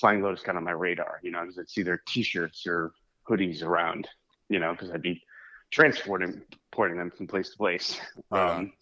[0.00, 1.20] Flying Lotus got on my radar.
[1.22, 2.92] You know, because I'd see their T-shirts or
[3.28, 4.08] hoodies around.
[4.48, 5.22] You know, because I'd be
[5.70, 8.00] transporting, porting them from place to place.
[8.30, 8.72] Um,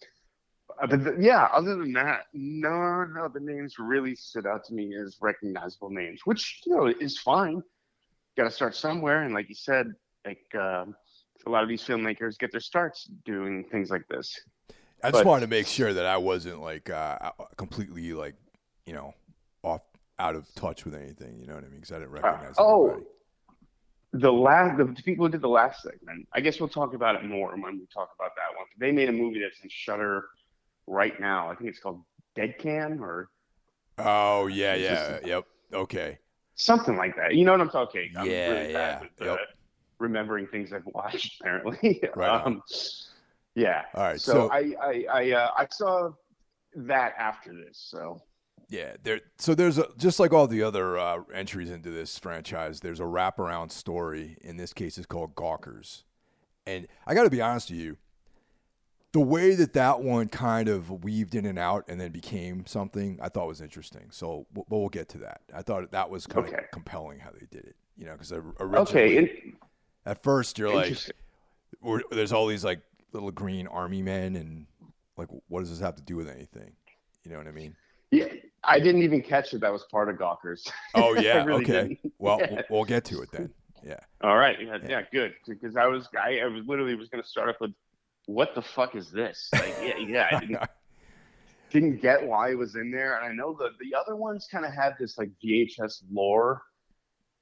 [0.81, 4.73] uh, but the, yeah, other than that, none of the names really stood out to
[4.73, 7.61] me as recognizable names, which you know is fine
[8.37, 9.23] got to start somewhere.
[9.23, 9.87] And like you said,
[10.25, 10.95] like um,
[11.45, 14.39] a lot of these filmmakers get their starts doing things like this.
[15.03, 18.35] I just but, wanted to make sure that I wasn't like uh, completely like
[18.85, 19.13] you know
[19.63, 19.81] off
[20.17, 21.39] out of touch with anything.
[21.39, 21.81] You know what I mean?
[21.81, 22.57] Because I didn't uh, recognize.
[22.57, 23.01] Uh, oh,
[24.13, 26.27] the last the people who did the last segment.
[26.33, 28.65] I guess we'll talk about it more when we talk about that one.
[28.79, 30.25] They made a movie that's in Shudder
[30.87, 31.49] right now.
[31.49, 32.01] I think it's called
[32.35, 33.29] Dead Cam or
[33.97, 35.45] Oh yeah, yeah, yep.
[35.73, 36.17] Okay.
[36.55, 37.35] Something like that.
[37.35, 38.11] You know what I'm talking?
[38.17, 39.33] I'm Yeah, really yeah, yep.
[39.33, 39.37] uh,
[39.99, 41.39] remembering things I've watched.
[41.41, 42.01] Apparently.
[42.15, 42.61] Right um,
[43.55, 43.83] yeah.
[43.93, 44.19] All right.
[44.19, 46.11] So, So, I I I, uh, I saw
[46.75, 47.77] that after this.
[47.89, 48.21] So
[48.69, 49.21] yeah, there.
[49.37, 52.79] So there's a just like all the other uh, entries into this franchise.
[52.79, 54.37] There's a wraparound story.
[54.41, 56.03] In this case, it's called Gawkers,
[56.65, 57.97] and I got to be honest with you.
[59.15, 63.17] The way that that one kind of weaved in and out and then became something,
[63.21, 64.07] I thought was interesting.
[64.11, 65.39] So, but we'll get to that.
[65.53, 66.57] I thought that was kind Okay.
[66.57, 67.77] of compelling how they did it.
[67.97, 69.17] You know, because originally, okay.
[69.17, 69.53] In,
[70.05, 70.97] at first you're like,
[72.11, 72.81] there's all these like
[73.13, 74.65] little green army men and
[75.15, 76.73] like what does this have to do with anything
[77.23, 77.73] you know what i mean
[78.11, 78.25] Yeah,
[78.65, 80.69] I didn't even catch that that was part of Gawkers.
[80.95, 82.13] oh yeah really okay didn't.
[82.19, 82.47] well Yeah.
[82.51, 83.49] we'll- we'll get to it then
[83.85, 84.57] yeah All right.
[84.61, 84.89] Yeah, Yeah.
[84.89, 85.33] yeah, good.
[85.47, 87.71] Because I was, I, I was literally was going to start off with,
[88.25, 89.49] what the fuck is this?
[89.53, 90.27] Like, yeah, yeah.
[90.31, 90.59] I didn't,
[91.69, 93.17] didn't get why it was in there.
[93.17, 96.61] And I know the the other ones kind of had this like VHS lore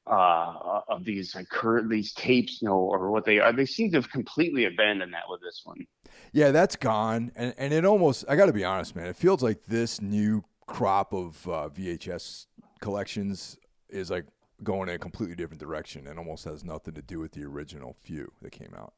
[0.07, 3.53] uh, of these like current these tapes, you know, or what they are.
[3.53, 5.85] They seem to have completely abandoned that with this one.
[6.33, 9.63] yeah that's gone and, and it almost i gotta be honest man it feels like
[9.65, 12.47] this new crop of uh, vhs
[12.81, 13.57] collections
[13.89, 14.25] is like
[14.63, 17.95] going in a completely different direction and almost has nothing to do with the original
[18.03, 18.93] few that came out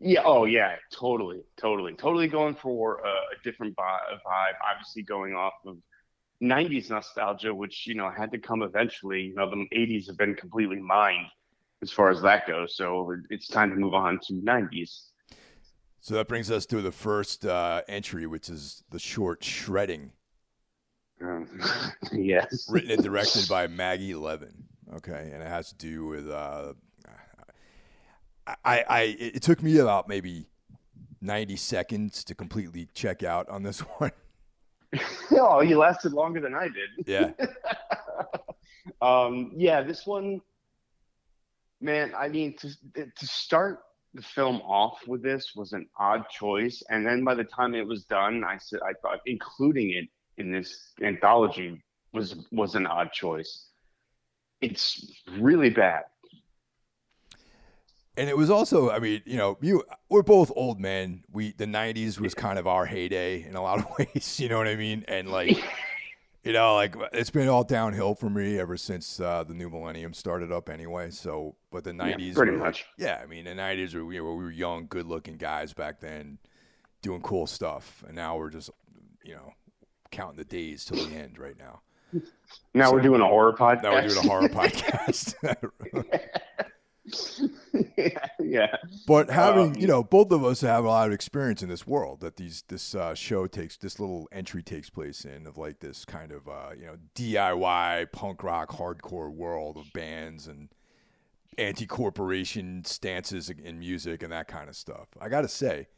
[0.00, 0.22] Yeah.
[0.24, 0.76] Oh, yeah.
[0.92, 1.42] Totally.
[1.56, 1.94] Totally.
[1.94, 4.20] Totally going for a, a different vibe.
[4.70, 5.76] Obviously, going off of
[6.42, 9.22] 90s nostalgia, which, you know, had to come eventually.
[9.22, 11.26] You know, the 80s have been completely mined
[11.82, 12.76] as far as that goes.
[12.76, 15.10] So it's time to move on to 90s.
[16.00, 20.12] so that brings us to the first uh, entry which is the short shredding
[21.22, 21.48] Um,
[22.12, 22.66] yes.
[22.70, 24.64] written and directed by Maggie Levin.
[24.94, 26.30] Okay, and it has to do with.
[26.30, 26.74] Uh,
[28.46, 30.46] I, I, it took me about maybe
[31.20, 34.12] ninety seconds to completely check out on this one.
[35.32, 37.06] oh, you lasted longer than I did.
[37.06, 37.32] Yeah,
[39.02, 40.40] um, yeah, this one,
[41.80, 42.12] man.
[42.16, 43.80] I mean, to to start
[44.14, 47.86] the film off with this was an odd choice, and then by the time it
[47.86, 51.82] was done, I said I thought including it in this anthology
[52.12, 53.66] was was an odd choice.
[54.60, 56.04] It's really bad.
[58.16, 58.90] And it was also.
[58.90, 61.24] I mean, you know, you we're both old men.
[61.30, 64.40] We the '90s was kind of our heyday in a lot of ways.
[64.40, 65.04] You know what I mean?
[65.08, 65.62] And like.
[66.44, 70.14] You know, like it's been all downhill for me ever since uh, the new millennium
[70.14, 71.10] started up, anyway.
[71.10, 72.86] So, but the '90s, pretty were much.
[72.96, 76.38] yeah, I mean, the '90s were we, were we were young, good-looking guys back then,
[77.02, 78.70] doing cool stuff, and now we're just,
[79.24, 79.54] you know,
[80.12, 81.80] counting the days till the end right now.
[82.74, 83.82] Now we're doing a horror podcast.
[83.82, 85.34] Now we're doing a horror podcast.
[87.96, 88.76] yeah, yeah.
[89.06, 91.86] but having, Um, you know, both of us have a lot of experience in this
[91.86, 95.80] world that these this uh, show takes, this little entry takes place in of like
[95.80, 100.68] this kind of, uh, you know, DIY punk rock hardcore world of bands and
[101.58, 105.08] anti-corporation stances in music and that kind of stuff.
[105.20, 105.88] I got to say,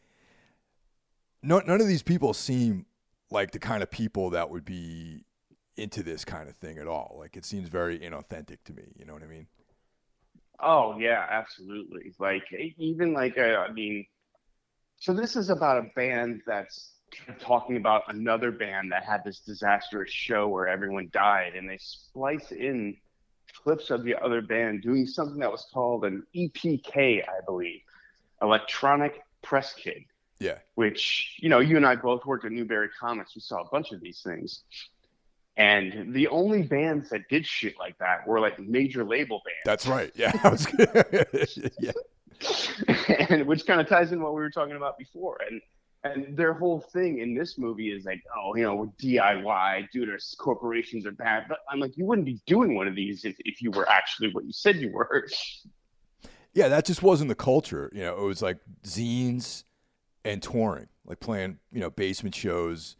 [1.42, 2.86] no, none of these people seem
[3.30, 5.24] like the kind of people that would be
[5.76, 7.16] into this kind of thing at all.
[7.18, 8.84] Like it seems very inauthentic to me.
[8.96, 9.46] You know what I mean?
[10.60, 12.12] Oh yeah, absolutely.
[12.18, 12.44] Like
[12.78, 14.06] even like uh, I mean,
[14.98, 16.94] so this is about a band that's
[17.40, 22.52] talking about another band that had this disastrous show where everyone died, and they splice
[22.52, 22.96] in
[23.62, 27.80] clips of the other band doing something that was called an EPK, I believe,
[28.42, 30.02] electronic press kit.
[30.40, 30.58] Yeah.
[30.74, 33.34] Which you know, you and I both worked at Newbury Comics.
[33.34, 34.62] We saw a bunch of these things.
[35.58, 39.58] And the only bands that did shit like that were like major label bands.
[39.64, 40.12] That's right.
[40.14, 40.32] Yeah.
[41.80, 41.92] Yeah.
[43.30, 45.38] and which kind of ties in what we were talking about before.
[45.50, 45.60] And
[46.04, 50.08] and their whole thing in this movie is like, oh, you know, we're DIY, dude,
[50.08, 51.46] our corporations are bad.
[51.48, 54.32] But I'm like, you wouldn't be doing one of these if, if you were actually
[54.32, 55.26] what you said you were.
[56.54, 57.90] Yeah, that just wasn't the culture.
[57.92, 59.64] You know, it was like zines
[60.24, 62.96] and touring, like playing, you know, basement shows,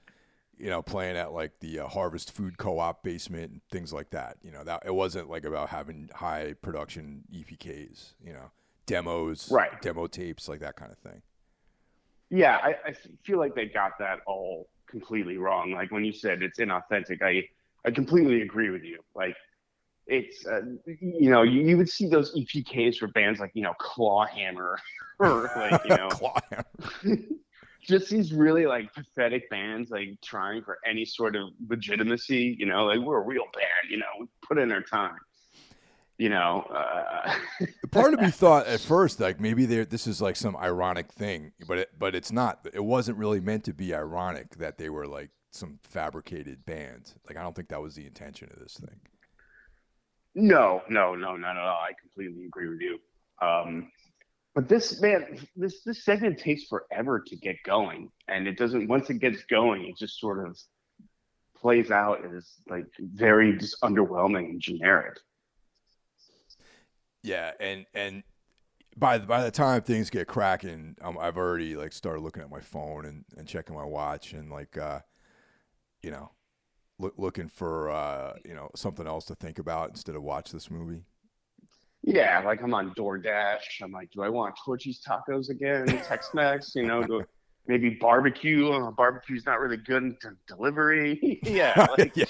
[0.59, 4.37] you know, playing at like the uh, Harvest Food Co-op basement and things like that.
[4.43, 8.51] You know, that it wasn't like about having high production EPKs, you know,
[8.87, 9.81] demos, Right.
[9.83, 11.23] demo tapes, like that kind of thing.
[12.31, 12.95] Yeah, I, I
[13.25, 15.73] feel like they got that all completely wrong.
[15.73, 17.49] Like when you said it's inauthentic, I
[17.87, 18.99] I completely agree with you.
[19.15, 19.37] Like
[20.07, 23.75] it's uh, you know you, you would see those EPKs for bands like you know
[23.79, 24.79] Clawhammer
[25.21, 26.39] or like you know Claw-
[27.89, 32.55] just these really like pathetic bands like trying for any sort of legitimacy.
[32.59, 33.91] You know, like we're a real band.
[33.91, 35.17] You know, we put in our time.
[36.19, 37.33] You know, uh,
[37.93, 41.53] Part of me thought at first like maybe there this is like some ironic thing,
[41.67, 42.67] but it, but it's not.
[42.73, 47.15] It wasn't really meant to be ironic that they were like some fabricated band.
[47.27, 49.01] Like I don't think that was the intention of this thing.
[50.35, 51.81] No, no, no, not at all.
[51.81, 52.99] I completely agree with you.
[53.41, 53.91] Um,
[54.55, 58.89] but this man, this this segment takes forever to get going, and it doesn't.
[58.89, 60.59] Once it gets going, it just sort of
[61.57, 65.19] plays out as like very just underwhelming and generic.
[67.23, 68.23] Yeah, and and
[68.97, 72.51] by the, by the time things get cracking, um, I've already like started looking at
[72.51, 75.01] my phone and, and checking my watch and like uh,
[76.03, 76.31] you know,
[76.99, 80.71] look, looking for uh, you know something else to think about instead of watch this
[80.71, 81.05] movie.
[82.03, 83.83] Yeah, like I'm on DoorDash.
[83.83, 85.87] I'm like, do I want Torchy's tacos again?
[85.87, 87.25] Tex-Mex, you know, do,
[87.67, 88.71] maybe barbecue.
[88.71, 91.41] Uh, barbecue's not really good in delivery.
[91.45, 92.25] yeah, like, yeah.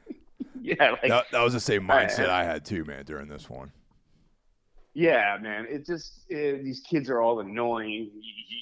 [0.60, 3.72] yeah, like That, that was the same mindset I had too, man, during this one.
[4.94, 5.66] Yeah, man.
[5.68, 7.90] It just it, these kids are all annoying.
[7.90, 8.10] You,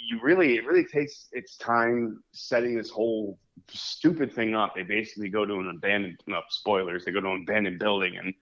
[0.09, 4.75] you really, it really takes its time setting this whole stupid thing up.
[4.75, 7.05] They basically go to an abandoned, no spoilers.
[7.05, 8.35] They go to an abandoned building and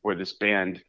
[0.00, 0.82] where this band,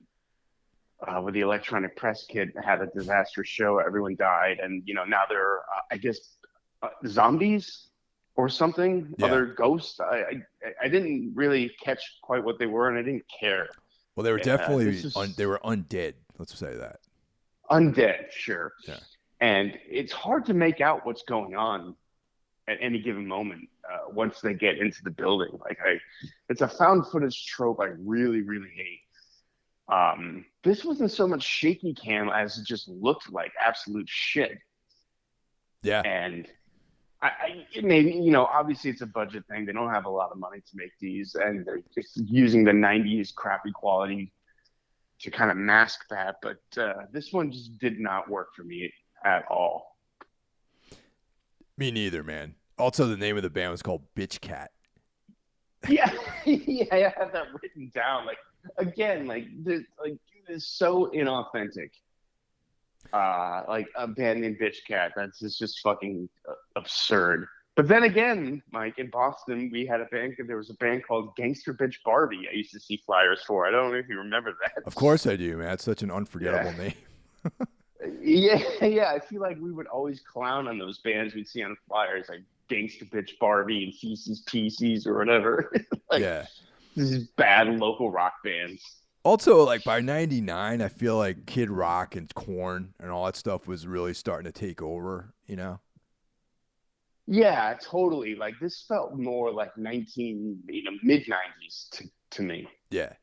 [1.07, 3.79] uh, where the electronic press kit had a disastrous show.
[3.79, 6.37] Everyone died, and you know now they're, uh, I guess,
[6.81, 7.87] uh, zombies
[8.35, 9.13] or something.
[9.17, 9.25] Yeah.
[9.27, 9.99] Other ghosts.
[9.99, 10.43] I, I
[10.83, 13.67] I didn't really catch quite what they were, and I didn't care.
[14.15, 16.13] Well, they were definitely is- un, they were undead.
[16.37, 16.99] Let's say that.
[17.71, 18.73] undead, sure.
[18.87, 18.97] Yeah.
[19.39, 21.95] And it's hard to make out what's going on
[22.67, 25.49] at any given moment uh, once they get into the building.
[25.59, 25.99] Like I,
[26.49, 29.01] it's a found footage trope I really, really hate.
[29.89, 34.57] Um, this wasn't so much shaky cam as it just looked like absolute shit.
[35.81, 36.47] Yeah, And
[37.21, 39.65] I, I maybe you know obviously it's a budget thing.
[39.65, 42.71] They don't have a lot of money to make these, and they're just using the
[42.71, 44.31] '90s crappy quality
[45.19, 46.35] to kind of mask that.
[46.41, 48.93] But uh, this one just did not work for me
[49.25, 49.97] at all.
[51.77, 52.55] me neither, man.
[52.77, 54.71] Also, the name of the band was called Bitch Cat.
[55.87, 56.11] Yeah,
[56.45, 58.25] yeah, I have that written down.
[58.25, 58.37] Like
[58.77, 61.91] again, like this, like it's so inauthentic.
[63.11, 65.11] Uh, like abandoned Bitch Cat.
[65.15, 67.47] That's just, just fucking uh, absurd.
[67.75, 70.35] But then again, Mike, in Boston, we had a band.
[70.47, 72.47] There was a band called Gangster Bitch Barbie.
[72.51, 73.67] I used to see flyers for.
[73.67, 74.83] I don't know if you remember that.
[74.85, 75.73] Of course I do, man.
[75.73, 76.93] It's such an unforgettable name.
[78.21, 79.11] Yeah, yeah.
[79.11, 82.41] I feel like we would always clown on those bands we'd see on flyers, like
[82.67, 85.71] Gangster Bitch Barbie and Feces PCs or whatever.
[86.11, 86.45] like, yeah.
[86.95, 88.81] This is bad local rock bands.
[89.23, 93.67] Also, like by '99, I feel like Kid Rock and Korn and all that stuff
[93.67, 95.33] was really starting to take over.
[95.47, 95.79] You know?
[97.25, 98.35] Yeah, totally.
[98.35, 102.67] Like this felt more like 19, you know, mid 90s to, to me.
[102.91, 103.13] Yeah.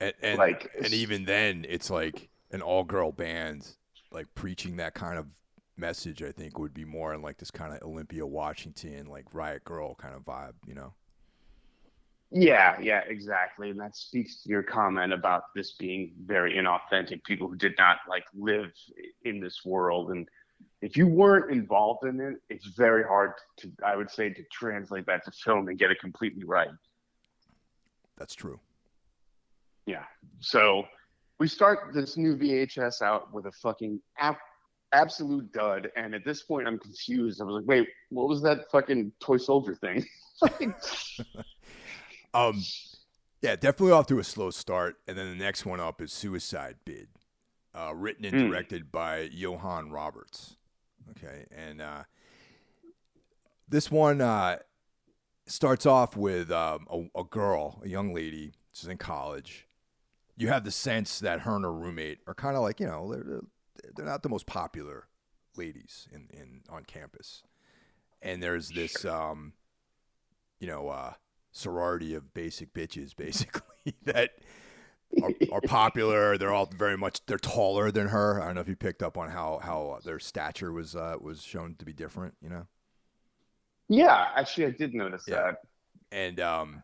[0.00, 3.68] And and, Like, and even then, it's like an all-girl band,
[4.10, 5.26] like preaching that kind of
[5.76, 6.22] message.
[6.22, 9.96] I think would be more in like this kind of Olympia, Washington, like Riot Grrrl
[9.98, 10.54] kind of vibe.
[10.66, 10.94] You know?
[12.36, 13.70] Yeah, yeah, exactly.
[13.70, 17.22] And that speaks to your comment about this being very inauthentic.
[17.22, 18.72] People who did not like live
[19.24, 20.10] in this world.
[20.10, 20.28] And
[20.82, 25.06] if you weren't involved in it, it's very hard to, I would say, to translate
[25.06, 26.70] that to film and get it completely right.
[28.18, 28.58] That's true.
[29.86, 30.02] Yeah.
[30.40, 30.88] So
[31.38, 34.34] we start this new VHS out with a fucking ab-
[34.92, 35.88] absolute dud.
[35.94, 37.40] And at this point, I'm confused.
[37.40, 40.04] I was like, wait, what was that fucking toy soldier thing?
[42.34, 42.62] Um,
[43.40, 46.76] yeah, definitely off to a slow start, and then the next one up is Suicide
[46.84, 47.08] Bid,
[47.74, 48.48] uh, written and Hmm.
[48.48, 50.56] directed by Johannes Roberts.
[51.10, 52.04] Okay, and uh,
[53.68, 54.58] this one uh,
[55.46, 59.66] starts off with um, a, a girl, a young lady, she's in college.
[60.36, 63.12] You have the sense that her and her roommate are kind of like you know
[63.12, 63.40] they're,
[63.94, 65.06] they're not the most popular
[65.56, 67.42] ladies in, in on campus,
[68.22, 69.52] and there's this um,
[70.58, 71.12] you know uh,
[71.54, 74.32] sorority of basic bitches basically that
[75.22, 76.36] are, are popular.
[76.36, 78.42] They're all very much they're taller than her.
[78.42, 81.42] I don't know if you picked up on how how their stature was uh, was
[81.42, 82.34] shown to be different.
[82.42, 82.66] You know.
[83.88, 85.42] yeah, actually, I did notice Yeah.
[85.42, 85.56] that.
[86.12, 86.82] and um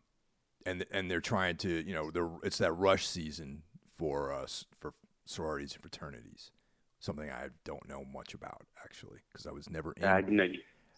[0.67, 3.63] and and they're trying to you know they're it's that rush season
[3.97, 4.95] for us for
[5.27, 6.51] sororities and fraternities
[6.99, 10.45] something i don't know much about actually because i was never in Uh, no,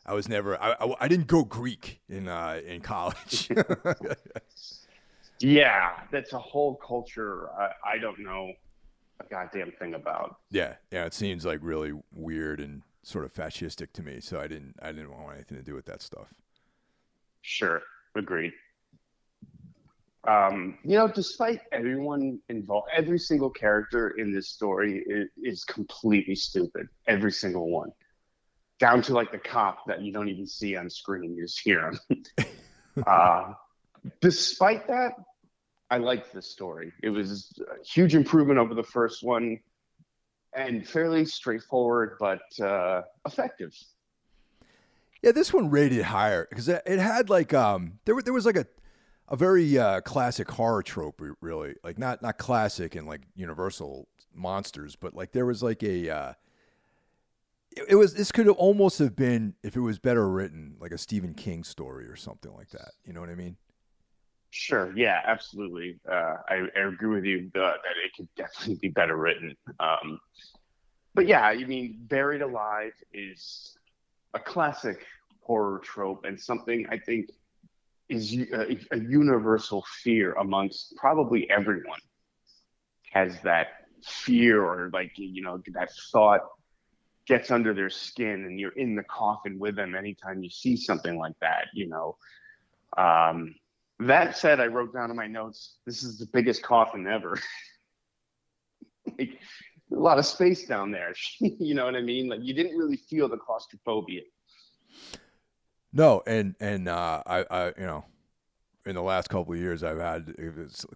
[0.07, 3.49] i was never I, I, I didn't go greek in uh in college
[5.41, 8.53] yeah, that's a whole culture I, I don't know
[9.21, 10.37] a goddamn thing about.
[10.51, 14.47] yeah yeah it seems like really weird and sort of fascistic to me so i
[14.47, 16.29] didn't i didn't want anything to do with that stuff
[17.45, 17.83] Sure,
[18.15, 18.53] agreed.
[20.29, 26.37] Um, you know, despite everyone involved, every single character in this story is, is completely
[26.37, 26.87] stupid.
[27.09, 27.91] Every single one.
[28.79, 31.91] Down to like the cop that you don't even see on screen, you just hear
[32.09, 32.25] him.
[33.07, 33.53] uh,
[34.21, 35.15] despite that,
[35.91, 36.93] I liked the story.
[37.03, 39.59] It was a huge improvement over the first one,
[40.55, 43.73] and fairly straightforward but uh, effective.
[45.23, 48.67] Yeah, this one rated higher because it had like um there there was like a
[49.29, 51.75] a very uh, classic horror trope, really.
[51.83, 56.11] Like not not classic and like Universal monsters, but like there was like a.
[56.11, 56.33] Uh,
[57.89, 60.99] it, was this could have almost have been if it was better written, like a
[60.99, 62.93] Stephen King story or something like that.
[63.05, 63.57] You know what I mean?
[64.51, 64.93] Sure.
[64.97, 65.21] Yeah.
[65.25, 65.99] Absolutely.
[66.11, 69.57] Uh, I, I, agree with you uh, that it could definitely be better written.
[69.81, 70.21] Um,
[71.15, 73.77] but yeah, I mean, Buried Alive is
[74.35, 75.07] a classic
[75.41, 77.29] horror trope and something I think
[78.09, 81.99] is a, a universal fear amongst probably everyone
[83.11, 83.69] has that
[84.05, 86.41] fear or like you know that thought
[87.27, 91.19] gets under their skin and you're in the coffin with them anytime you see something
[91.19, 92.17] like that you know.
[92.97, 93.55] Um,
[94.01, 97.39] that said i wrote down in my notes this is the biggest coffin ever.
[99.19, 99.41] Like,
[99.93, 102.29] a lot of space down there you know what i mean?
[102.29, 104.23] Like you didn't really feel the claustrophobia.
[105.93, 108.05] No, and and uh, I, I, you know,
[108.87, 110.35] in the last couple of years, I've had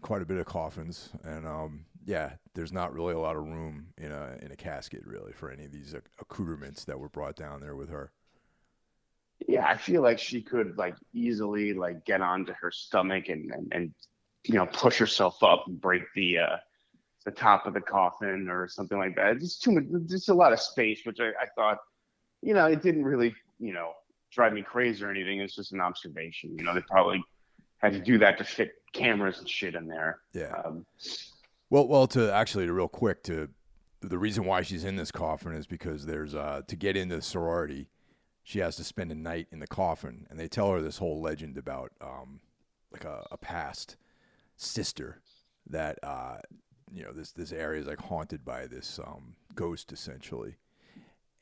[0.01, 3.89] quite a bit of coffins, and um, yeah, there's not really a lot of room
[3.99, 7.61] in a in a casket really for any of these accoutrements that were brought down
[7.61, 8.13] there with her.
[9.47, 13.73] Yeah, I feel like she could like easily like get onto her stomach and and,
[13.73, 13.95] and
[14.45, 16.57] you know push herself up and break the uh,
[17.25, 19.37] the top of the coffin or something like that.
[19.37, 19.85] It's too much.
[20.09, 21.79] Just a lot of space, which I, I thought,
[22.41, 23.93] you know, it didn't really you know
[24.31, 25.41] drive me crazy or anything.
[25.41, 26.57] It's just an observation.
[26.57, 27.23] You know, they probably
[27.79, 30.21] had to do that to fit cameras and shit in there.
[30.33, 30.55] Yeah.
[30.65, 30.87] Um,
[31.71, 33.49] well, well, to actually, to real quick, to
[34.01, 37.23] the reason why she's in this coffin is because there's uh, to get into the
[37.23, 37.89] sorority,
[38.43, 41.21] she has to spend a night in the coffin, and they tell her this whole
[41.21, 42.41] legend about um,
[42.93, 43.97] like a, a past
[44.57, 45.21] sister
[45.69, 46.39] that uh,
[46.93, 50.57] you know this this area is like haunted by this um, ghost essentially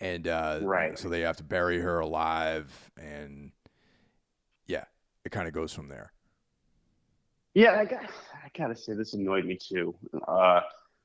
[0.01, 0.99] and uh, right.
[0.99, 3.53] So they have to bury her alive, and
[4.67, 4.85] yeah,
[5.25, 6.13] it kind of goes from there.
[7.55, 9.95] Yeah, I got I gotta say this annoyed me too.
[10.27, 10.61] Uh,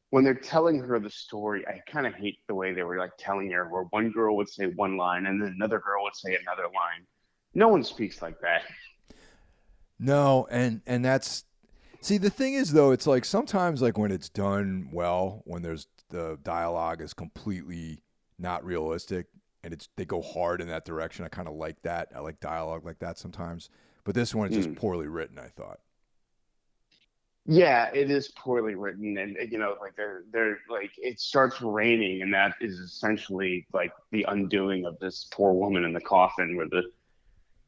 [0.09, 3.11] when they're telling her the story, I kind of hate the way they were like
[3.17, 6.35] telling her, where one girl would say one line and then another girl would say
[6.35, 7.05] another line.
[7.53, 8.63] No one speaks like that.
[9.99, 11.45] No, and and that's
[12.01, 15.87] see the thing is though, it's like sometimes like when it's done well, when there's
[16.09, 18.01] the dialogue is completely
[18.39, 19.27] not realistic
[19.63, 21.25] and it's they go hard in that direction.
[21.25, 22.09] I kind of like that.
[22.15, 23.69] I like dialogue like that sometimes.
[24.03, 24.75] But this one is just mm.
[24.75, 25.79] poorly written, I thought.
[27.51, 32.21] Yeah, it is poorly written, and you know, like they're they're like it starts raining,
[32.21, 36.67] and that is essentially like the undoing of this poor woman in the coffin, where
[36.69, 36.83] the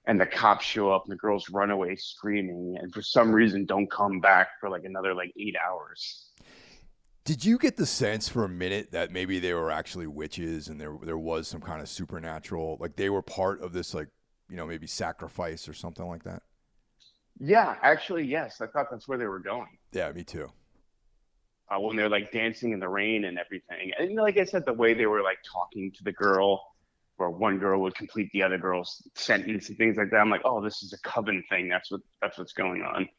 [0.05, 3.65] and the cops show up, and the girls run away screaming, and for some reason
[3.65, 6.29] don't come back for like another like eight hours.
[7.23, 10.79] Did you get the sense for a minute that maybe they were actually witches and
[10.79, 14.09] there there was some kind of supernatural, like they were part of this, like
[14.47, 16.43] you know, maybe sacrifice or something like that?
[17.43, 18.61] Yeah, actually, yes.
[18.61, 19.77] I thought that's where they were going.
[19.91, 20.47] Yeah, me too.
[21.69, 24.73] Uh, when they're like dancing in the rain and everything, and like I said, the
[24.73, 26.61] way they were like talking to the girl,
[27.17, 30.17] where one girl would complete the other girl's sentence and things like that.
[30.17, 31.67] I'm like, oh, this is a coven thing.
[31.67, 33.09] That's what that's what's going on.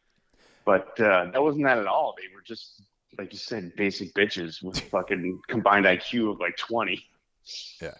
[0.64, 2.14] But uh, that wasn't that at all.
[2.16, 2.82] They were just
[3.18, 7.04] like you said, basic bitches with fucking combined IQ of like 20.
[7.80, 7.94] Yeah.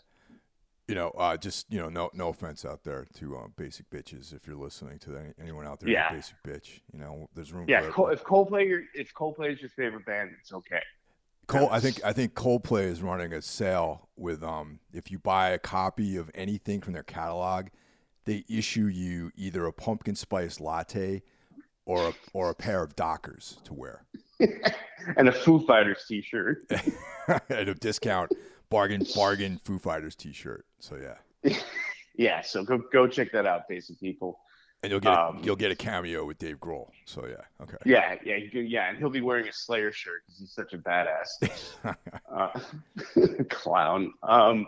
[0.93, 4.35] You know, uh, just you know, no no offense out there to uh, basic bitches
[4.35, 5.89] if you're listening to any, anyone out there.
[5.89, 6.13] Yeah.
[6.13, 6.81] Basic bitch.
[6.93, 7.65] You know, there's room.
[7.67, 7.89] Yeah.
[7.89, 10.83] Cole, if Coldplay, if Coldplay is your favorite band, it's okay.
[11.47, 15.53] Cole, I think I think Coldplay is running a sale with um if you buy
[15.53, 17.69] a copy of anything from their catalog,
[18.27, 21.23] they issue you either a pumpkin spice latte
[21.87, 24.05] or a, or a pair of Dockers to wear.
[25.17, 26.71] and a Foo Fighters T-shirt.
[27.49, 28.31] At a discount,
[28.73, 30.67] bargain bargain Foo Fighters T-shirt.
[30.79, 31.57] So yeah.
[32.17, 32.41] yeah.
[32.41, 34.41] So go go check that out, basic people.
[34.83, 36.89] And you'll get um, a, you'll get a cameo with Dave Grohl.
[37.05, 37.77] So yeah, okay.
[37.85, 41.27] Yeah, yeah, yeah, and he'll be wearing a Slayer shirt because he's such a badass
[42.35, 44.13] uh, clown.
[44.25, 44.67] Um,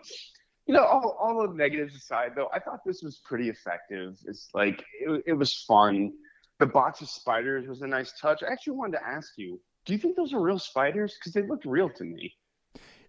[0.66, 4.16] you know, all, all the negatives aside, though, I thought this was pretty effective.
[4.24, 6.12] It's like it, it was fun
[6.59, 8.42] the box of spiders was a nice touch.
[8.42, 11.16] I actually wanted to ask you, do you think those are real spiders?
[11.18, 12.32] Because they looked real to me.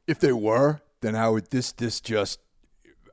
[0.08, 2.40] If they were, then I would this this just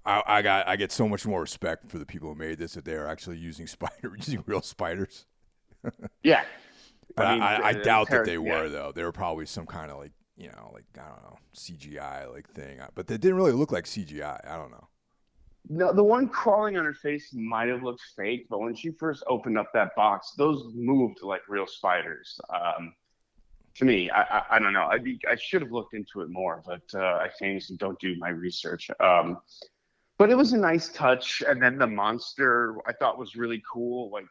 [0.04, 2.74] I, I, got I get so much more respect for the people who made this
[2.74, 5.26] that they are actually using spider using real spiders.
[6.22, 6.44] yeah,
[7.16, 8.68] but I, mean, I, I doubt that they were yeah.
[8.68, 8.92] though.
[8.94, 12.48] They were probably some kind of like you know like I don't know CGI like
[12.50, 14.40] thing, but they didn't really look like CGI.
[14.48, 14.88] I don't know.
[15.68, 19.22] No, the one crawling on her face might have looked fake, but when she first
[19.28, 22.40] opened up that box, those moved like real spiders.
[22.50, 22.92] Um,
[23.76, 24.82] to me, I, I, I don't know.
[24.82, 24.98] I
[25.30, 28.90] I should have looked into it more, but uh, I famously don't do my research.
[29.00, 29.38] Um,
[30.18, 34.10] but it was a nice touch, and then the monster I thought was really cool.
[34.10, 34.26] Like,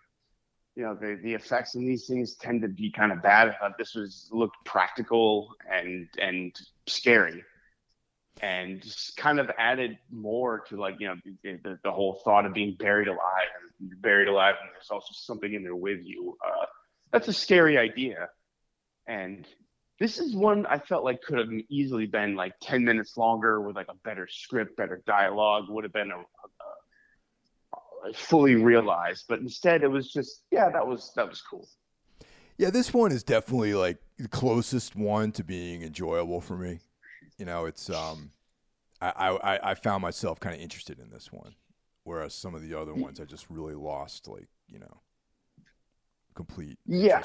[0.76, 3.56] you know, the the effects in these things tend to be kind of bad.
[3.62, 6.56] I this was looked practical and and
[6.88, 7.44] scary
[8.42, 12.54] and just kind of added more to like you know the, the whole thought of
[12.54, 16.38] being buried alive and you're buried alive and there's also something in there with you
[16.46, 16.66] uh,
[17.12, 18.30] that's a scary idea
[19.08, 19.48] and
[20.00, 23.76] this is one i felt like could have easily been like 10 minutes longer with
[23.76, 26.24] like a better script better dialogue would have been a, a,
[28.06, 29.26] a fully realized.
[29.28, 31.68] But instead it was just yeah that was that was cool.
[32.58, 36.80] Yeah this one is definitely like the closest one to being enjoyable for me.
[37.38, 38.32] You know, it's um,
[39.02, 41.56] I I, I found myself kind of interested in this one,
[42.04, 45.02] whereas some of the other ones I just really lost, like you know,
[46.36, 46.78] complete.
[46.86, 47.24] Yeah,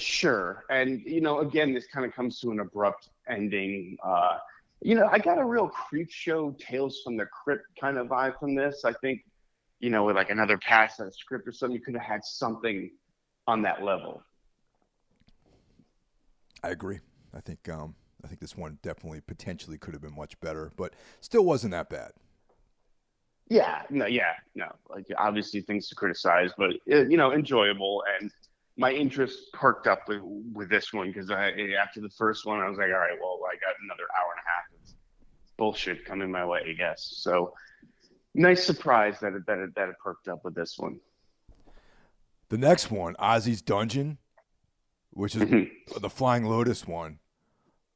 [0.00, 3.96] sure, and you know, again, this kind of comes to an abrupt ending.
[4.02, 4.38] Uh,
[4.82, 8.54] you know, I got a real Creepshow, Tales from the Crypt kind of vibe from
[8.54, 8.84] this.
[8.84, 9.24] I think,
[9.78, 12.24] you know, with like another pass at a script or something, you could have had
[12.24, 12.90] something
[13.46, 14.22] on that level.
[16.62, 17.00] I agree.
[17.34, 17.94] I think um,
[18.24, 21.88] I think this one definitely potentially could have been much better, but still wasn't that
[21.88, 22.12] bad.
[23.48, 24.72] Yeah, no, yeah, no.
[24.88, 28.04] Like obviously things to criticize, but uh, you know, enjoyable.
[28.20, 28.30] And
[28.76, 31.50] my interest perked up with, with this one because I
[31.80, 34.40] after the first one, I was like, all right, well, I got another hour and
[34.44, 34.94] a half of
[35.56, 37.12] bullshit coming my way, I guess.
[37.16, 37.52] So
[38.34, 40.98] nice surprise that it, that it, that it perked up with this one.
[42.48, 44.18] The next one, Ozzy's Dungeon,
[45.10, 46.00] which is mm-hmm.
[46.00, 47.18] the Flying Lotus one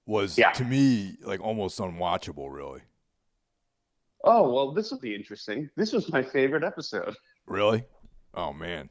[0.06, 0.52] was yeah.
[0.52, 2.82] to me like almost unwatchable, really.
[4.22, 5.70] Oh well, this will be interesting.
[5.76, 7.14] This was my favorite episode.
[7.46, 7.84] Really?
[8.34, 8.88] Oh man.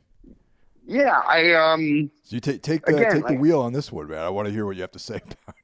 [0.85, 2.11] Yeah, I um.
[2.23, 4.19] So you take take the again, take the wheel on this one, man.
[4.19, 5.55] I want to hear what you have to say about it.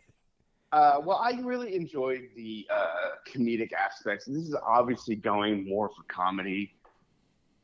[0.72, 4.26] Uh, well, I really enjoyed the uh, comedic aspects.
[4.26, 6.76] This is obviously going more for comedy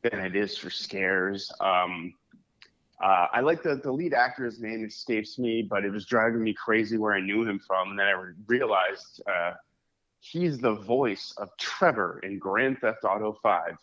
[0.02, 1.52] than it is for scares.
[1.60, 2.14] Um,
[3.02, 6.52] uh, I like the the lead actor's name escapes me, but it was driving me
[6.52, 9.52] crazy where I knew him from, and then I realized uh,
[10.20, 13.76] he's the voice of Trevor in Grand Theft Auto Five,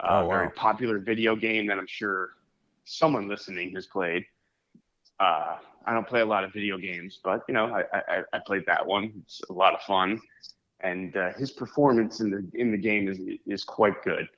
[0.00, 0.28] uh, oh, wow.
[0.28, 2.35] very popular video game that I'm sure
[2.86, 4.24] someone listening has played.
[5.20, 8.38] Uh, I don't play a lot of video games, but you know, I, I, I
[8.46, 9.12] played that one.
[9.22, 10.20] It's a lot of fun,
[10.80, 14.28] and uh, his performance in the in the game is is quite good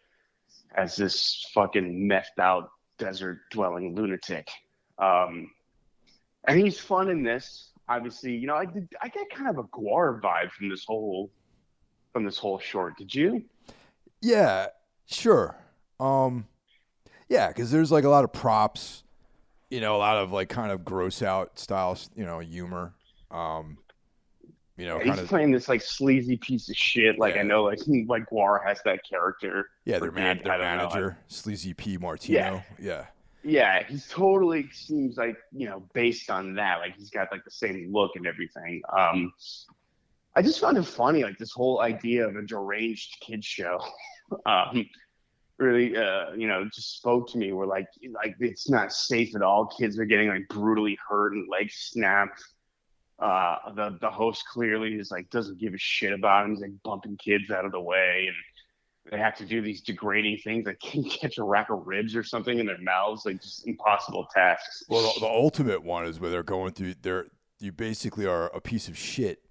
[0.75, 4.49] as this fucking methed out desert dwelling lunatic.
[4.99, 5.51] Um,
[6.47, 7.71] and he's fun in this.
[7.89, 8.89] Obviously, you know, I did.
[9.01, 11.31] I get kind of a GWAR vibe from this whole
[12.13, 12.97] from this whole short.
[12.99, 13.45] Did you?
[14.21, 14.67] Yeah,
[15.07, 15.57] sure.
[15.99, 16.47] Um,
[17.29, 19.05] yeah, because there's like a lot of props.
[19.71, 22.95] You know, a lot of like kind of gross out style, You know, humor.
[23.31, 23.79] Um,
[24.79, 27.19] you know, yeah, he's of, playing this like sleazy piece of shit.
[27.19, 27.41] Like yeah.
[27.41, 29.69] I know, like like GWAR has that character.
[29.85, 31.17] Yeah, their man, their manager, know.
[31.27, 32.39] Sleazy P Martini.
[32.39, 32.63] Yeah.
[32.79, 33.07] yeah.
[33.45, 36.79] Yeah, he's totally seems like you know based on that.
[36.81, 38.83] Like he's got like the same look and everything.
[38.97, 39.33] Um,
[40.35, 43.81] I just found it funny, like this whole idea of a deranged kids show.
[44.47, 44.89] um,
[45.59, 47.53] really, uh, you know, just spoke to me.
[47.53, 49.67] Where like, like it's not safe at all.
[49.67, 52.43] Kids are getting like brutally hurt and legs snapped
[53.19, 56.53] uh, the the host clearly is like doesn't give a shit about him.
[56.53, 58.37] He's like bumping kids out of the way, and
[59.11, 62.23] they have to do these degrading things like can catch a rack of ribs or
[62.23, 64.85] something in their mouths, like just impossible tasks.
[64.89, 66.95] Well, the, the ultimate one is where they're going through.
[67.03, 67.27] They're
[67.59, 69.48] you basically are a piece of shit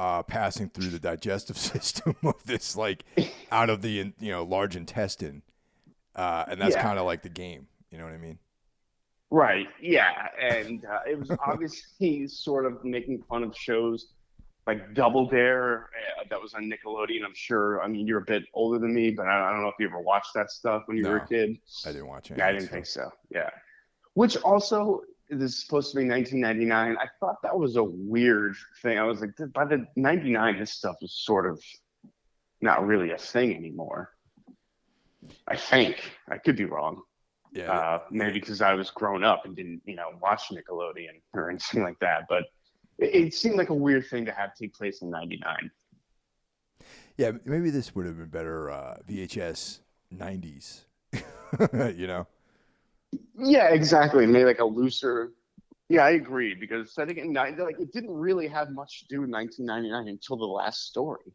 [0.00, 3.04] uh, passing through the digestive system of this like
[3.52, 5.42] out of the you know large intestine,
[6.16, 6.82] uh, and that's yeah.
[6.82, 7.66] kind of like the game.
[7.90, 8.38] You know what I mean?
[9.30, 9.66] Right.
[9.80, 14.14] Yeah, and uh, it was obviously sort of making fun of shows
[14.66, 17.22] like Double Dare uh, that was on Nickelodeon.
[17.22, 17.82] I'm sure.
[17.82, 19.86] I mean, you're a bit older than me, but I, I don't know if you
[19.86, 21.58] ever watched that stuff when you no, were a kid.
[21.84, 22.38] I didn't watch it.
[22.38, 22.72] Yeah, I didn't so.
[22.72, 23.10] think so.
[23.30, 23.50] Yeah.
[24.14, 26.96] Which also is supposed to be 1999.
[26.98, 28.98] I thought that was a weird thing.
[28.98, 31.62] I was like, by the 99, this stuff was sort of
[32.60, 34.10] not really a thing anymore.
[35.46, 37.02] I think I could be wrong.
[37.52, 37.72] Yeah.
[37.72, 41.82] Uh, maybe because I was grown up and didn't, you know, watch Nickelodeon or anything
[41.82, 42.26] like that.
[42.28, 42.44] But
[42.98, 45.70] it, it seemed like a weird thing to have take place in '99.
[47.16, 49.80] Yeah, maybe this would have been better uh, VHS
[50.14, 50.84] '90s.
[51.96, 52.26] you know.
[53.38, 54.26] Yeah, exactly.
[54.26, 55.32] Maybe like a looser.
[55.88, 59.30] Yeah, I agree because setting it like it didn't really have much to do in
[59.30, 61.34] 1999 until the last story.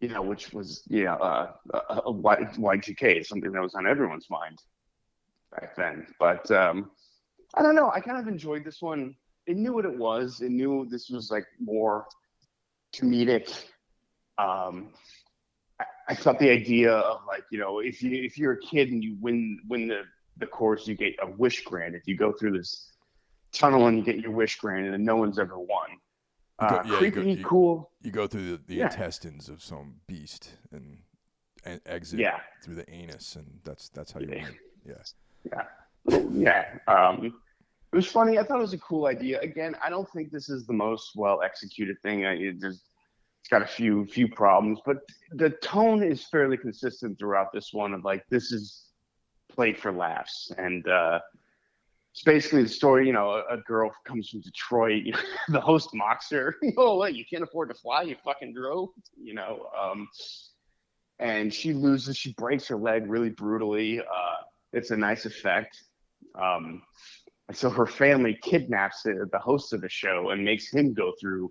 [0.00, 4.28] you know, which was you know uh, a, a Y2K, something that was on everyone's
[4.30, 4.58] mind
[5.52, 6.06] back then.
[6.20, 6.90] But um,
[7.54, 7.90] I don't know.
[7.90, 9.14] I kind of enjoyed this one.
[9.46, 10.40] It knew what it was.
[10.40, 12.06] It knew this was like more
[12.94, 13.64] comedic.
[14.38, 14.90] Um,
[15.80, 18.90] I, I thought the idea of like you know if you if you're a kid
[18.90, 20.02] and you win win the
[20.38, 21.94] the course, you get a wish grant.
[21.94, 22.90] If You go through this
[23.52, 25.88] tunnel and you get your wish granted, and no one's ever won.
[26.58, 27.90] Uh, go- yeah, you creepy, go- you- cool.
[28.02, 28.86] You go through the, the Yeah.
[28.86, 30.98] intestines of some beast and
[31.64, 32.40] and exit Yeah.
[32.62, 34.56] through the anus, and that's that's how you win.
[34.84, 35.64] Yeah.
[36.08, 36.78] Yeah, yeah.
[36.86, 37.26] Um,
[37.92, 38.38] it was funny.
[38.38, 39.40] I thought it was a cool idea.
[39.40, 42.24] Again, I don't think this is the most well executed thing.
[42.26, 42.88] I, it just
[43.40, 44.98] it's got a few few problems, but
[45.32, 47.92] the tone is fairly consistent throughout this one.
[47.92, 48.87] Of like this is
[49.58, 51.18] played for laughs, and uh,
[52.12, 53.08] it's basically the story.
[53.08, 55.02] You know, a, a girl comes from Detroit.
[55.02, 56.54] You know, the host mocks her.
[56.78, 57.16] oh, what?
[57.16, 58.02] You can't afford to fly?
[58.02, 58.90] You fucking drove.
[59.20, 59.66] You know.
[59.76, 60.08] Um,
[61.18, 62.16] and she loses.
[62.16, 63.98] She breaks her leg really brutally.
[63.98, 64.36] Uh,
[64.72, 65.82] it's a nice effect.
[66.40, 66.82] Um,
[67.48, 71.14] and so her family kidnaps the, the host of the show and makes him go
[71.20, 71.50] through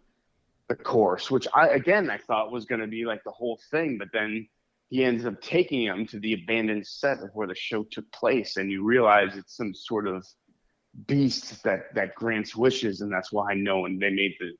[0.69, 3.97] the course, which I again I thought was going to be like the whole thing,
[3.97, 4.47] but then
[4.89, 8.57] he ends up taking him to the abandoned set of where the show took place,
[8.57, 10.25] and you realize it's some sort of
[11.05, 14.51] beast that that grants wishes, and that's why no one they made the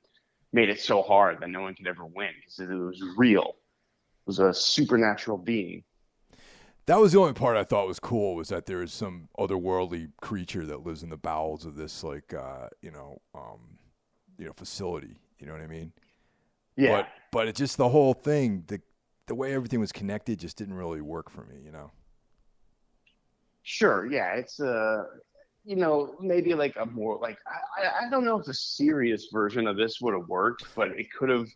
[0.52, 3.56] made it so hard that no one could ever win because it was real.
[3.56, 5.84] It was a supernatural being.
[6.86, 10.10] That was the only part I thought was cool was that there is some otherworldly
[10.22, 13.78] creature that lives in the bowels of this like uh, you know um,
[14.38, 15.20] you know facility.
[15.38, 15.92] You know what I mean?
[16.76, 16.96] Yeah.
[16.96, 18.80] But but it just the whole thing the
[19.28, 21.56] the way everything was connected just didn't really work for me.
[21.64, 21.90] You know?
[23.62, 25.04] Sure, yeah, it's a,
[25.64, 29.66] you know, maybe like a more like I, I- don't know if a serious version
[29.66, 31.46] of this would have worked, but it could have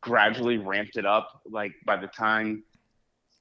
[0.00, 1.42] gradually ramped it up.
[1.50, 2.62] Like by the time,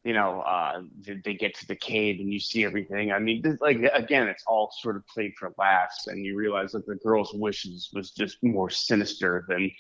[0.04, 0.82] you know, uh,
[1.24, 3.12] they get to the cave and you see everything.
[3.12, 6.72] I mean, this, like again, it's all sort of played for laughs, and you realize
[6.72, 9.72] that the girl's wishes was just more sinister than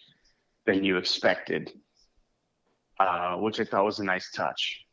[0.65, 1.71] than you expected,
[3.03, 4.85] uh, which I thought was a nice touch.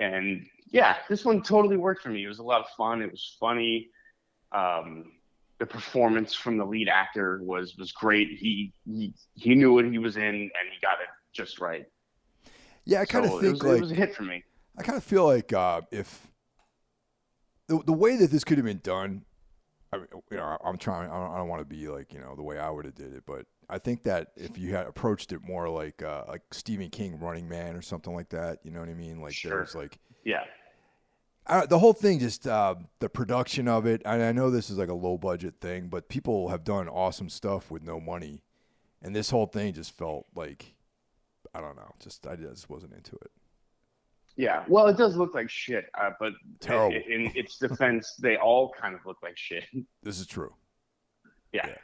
[0.00, 2.24] And yeah, this one totally worked for me.
[2.24, 3.02] It was a lot of fun.
[3.02, 3.90] It was funny.
[4.50, 5.12] Um,
[5.58, 8.30] the performance from the lead actor was was great.
[8.30, 11.86] He he he knew what he was in, and he got it just right.
[12.84, 14.42] Yeah, I kind of So it think was, like it was a hit for me.
[14.76, 16.26] I kind of feel like uh, if
[17.68, 19.24] the the way that this could have been done,
[19.92, 21.10] I mean, you know, I'm trying.
[21.10, 22.94] I don't, I don't want to be like you know the way I would have
[22.94, 26.42] did it, but I think that if you had approached it more like uh, like
[26.52, 29.20] Stephen King, Running Man, or something like that, you know what I mean?
[29.20, 29.58] Like Sure.
[29.58, 30.44] there's like Yeah,
[31.46, 34.00] uh, the whole thing, just uh, the production of it.
[34.04, 37.28] And I know this is like a low budget thing, but people have done awesome
[37.28, 38.42] stuff with no money,
[39.02, 40.74] and this whole thing just felt like
[41.54, 41.94] I don't know.
[41.98, 43.30] Just I just wasn't into it.
[44.36, 44.64] Yeah.
[44.68, 46.96] Well, it does look like shit, uh, but Terrible.
[47.08, 49.64] in, its defense, they all kind of look like shit.
[50.02, 50.54] This is true.
[51.52, 51.66] Yeah.
[51.66, 51.74] Yeah.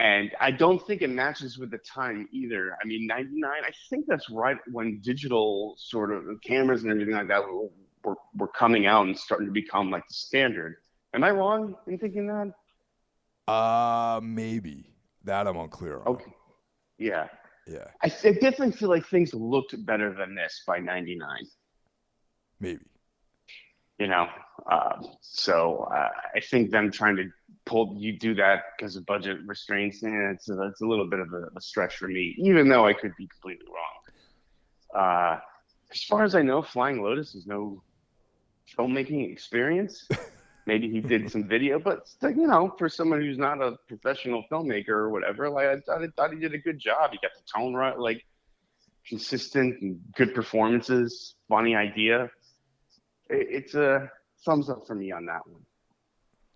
[0.00, 2.76] And I don't think it matches with the time either.
[2.82, 7.28] I mean, 99, I think that's right when digital sort of cameras and everything like
[7.28, 7.42] that
[8.04, 10.74] were, were, coming out and starting to become like the standard.
[11.14, 13.52] Am I wrong in thinking that?
[13.52, 14.90] Uh, maybe
[15.22, 16.08] that I'm unclear on.
[16.08, 16.34] Okay.
[16.98, 17.28] Yeah.
[17.66, 21.46] Yeah, I, I definitely feel like things looked better than this by 99,
[22.62, 22.80] maybe.
[23.98, 24.28] you know?
[24.70, 27.24] Um, so uh, I think them trying to
[27.64, 31.20] pull you do that because of budget restraints, and it's a, it's a little bit
[31.20, 35.02] of a, a stretch for me, even though I could be completely wrong.
[35.02, 35.40] Uh,
[35.90, 37.82] as far as I know, Flying Lotus is no
[38.78, 40.08] filmmaking experience.
[40.66, 44.90] Maybe he did some video, but you know, for someone who's not a professional filmmaker
[44.90, 47.10] or whatever, like I thought, I thought he did a good job.
[47.10, 48.24] He got the tone right, like
[49.08, 52.30] consistent and good performances, funny idea.
[53.32, 54.10] It, it's a
[54.44, 55.62] thumbs up for me on that one.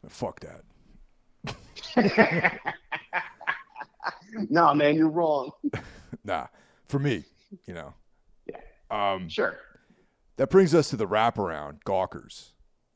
[0.09, 0.63] Fuck that.
[4.51, 5.51] no, man, you're wrong.
[6.25, 6.49] Nah,
[6.89, 7.23] for me,
[7.67, 7.95] you know.
[8.49, 8.57] Yeah.
[8.91, 9.57] Um, Sure.
[10.39, 12.53] that brings us to the wraparound, Gawkers.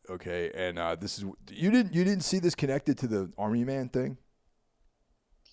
[0.09, 3.65] Okay, and uh, this is you didn't you didn't see this connected to the Army
[3.65, 4.17] Man thing?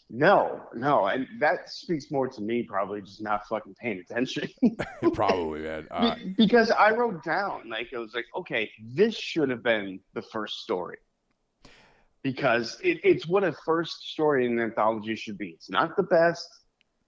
[0.10, 4.50] No, no, and that speaks more to me probably just not fucking paying attention.
[5.14, 5.86] Probably, man.
[5.92, 10.00] Uh, Be- because I wrote down like it was like okay, this should have been
[10.14, 10.98] the first story
[12.24, 15.50] because it, it's what a first story in an anthology should be.
[15.50, 16.48] It's not the best.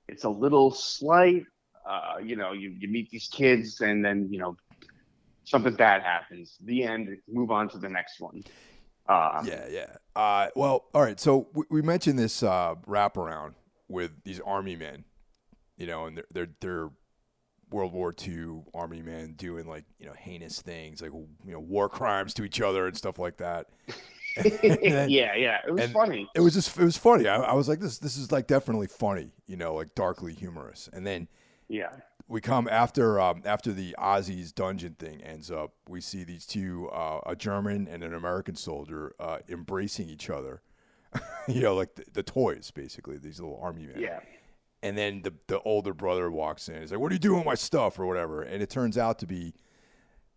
[0.10, 1.43] It's a little slight.
[1.88, 4.58] Uh, you know, you, you meet these kids and then you know
[5.45, 6.58] something bad happens.
[6.66, 7.18] The end.
[7.30, 8.43] Move on to the next one.
[9.10, 9.95] Uh, yeah, yeah.
[10.16, 11.20] Uh, well, all right.
[11.20, 13.55] So we, we mentioned this uh, wraparound
[13.88, 15.03] with these Army men,
[15.78, 16.89] you know, and they're they're they're
[17.72, 21.89] World War II army men doing like you know heinous things like you know war
[21.89, 23.68] crimes to each other and stuff like that.
[24.43, 26.30] then, yeah, yeah, it was funny.
[26.36, 27.28] It was just it was funny.
[27.28, 30.89] I, I was like this this is like definitely funny, you know, like darkly humorous.
[30.93, 31.28] And then
[31.68, 31.89] yeah,
[32.30, 35.74] we come after um, after the Ozzy's Dungeon thing ends up.
[35.90, 40.62] We see these two, uh, a German and an American soldier, uh, embracing each other.
[41.48, 44.00] you know, like the, the, toys, basically these little army men.
[44.00, 44.20] Yeah.
[44.84, 46.80] And then the the older brother walks in.
[46.80, 48.44] He's like, "What are you doing with my stuff?" or whatever.
[48.44, 49.56] And it turns out to be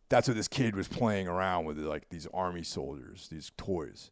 [0.08, 4.10] that's what this kid was playing around with, like these army soldiers, these toys.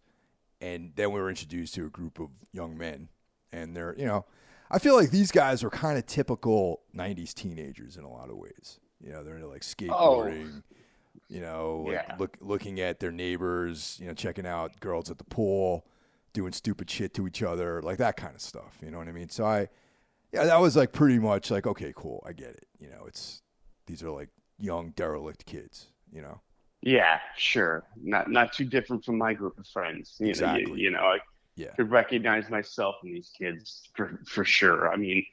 [0.60, 3.08] And then we were introduced to a group of young men,
[3.50, 4.26] and they're you know
[4.70, 8.36] I feel like these guys are kind of typical '90s teenagers in a lot of
[8.36, 8.78] ways.
[9.00, 10.62] You know, they're into like skateboarding.
[10.66, 10.76] Oh.
[11.28, 12.16] You know, like yeah.
[12.18, 13.98] look, looking at their neighbors.
[14.00, 15.86] You know, checking out girls at the pool,
[16.32, 18.78] doing stupid shit to each other, like that kind of stuff.
[18.82, 19.28] You know what I mean?
[19.28, 19.68] So I,
[20.32, 22.66] yeah, that was like pretty much like okay, cool, I get it.
[22.78, 23.42] You know, it's
[23.86, 25.86] these are like young derelict kids.
[26.12, 26.40] You know.
[26.82, 27.84] Yeah, sure.
[28.02, 30.16] Not not too different from my group of friends.
[30.18, 30.64] You exactly.
[30.64, 31.22] Know, you, you know, like
[31.60, 31.72] yeah.
[31.74, 34.90] could recognize myself in these kids for, for sure.
[34.90, 35.24] I mean,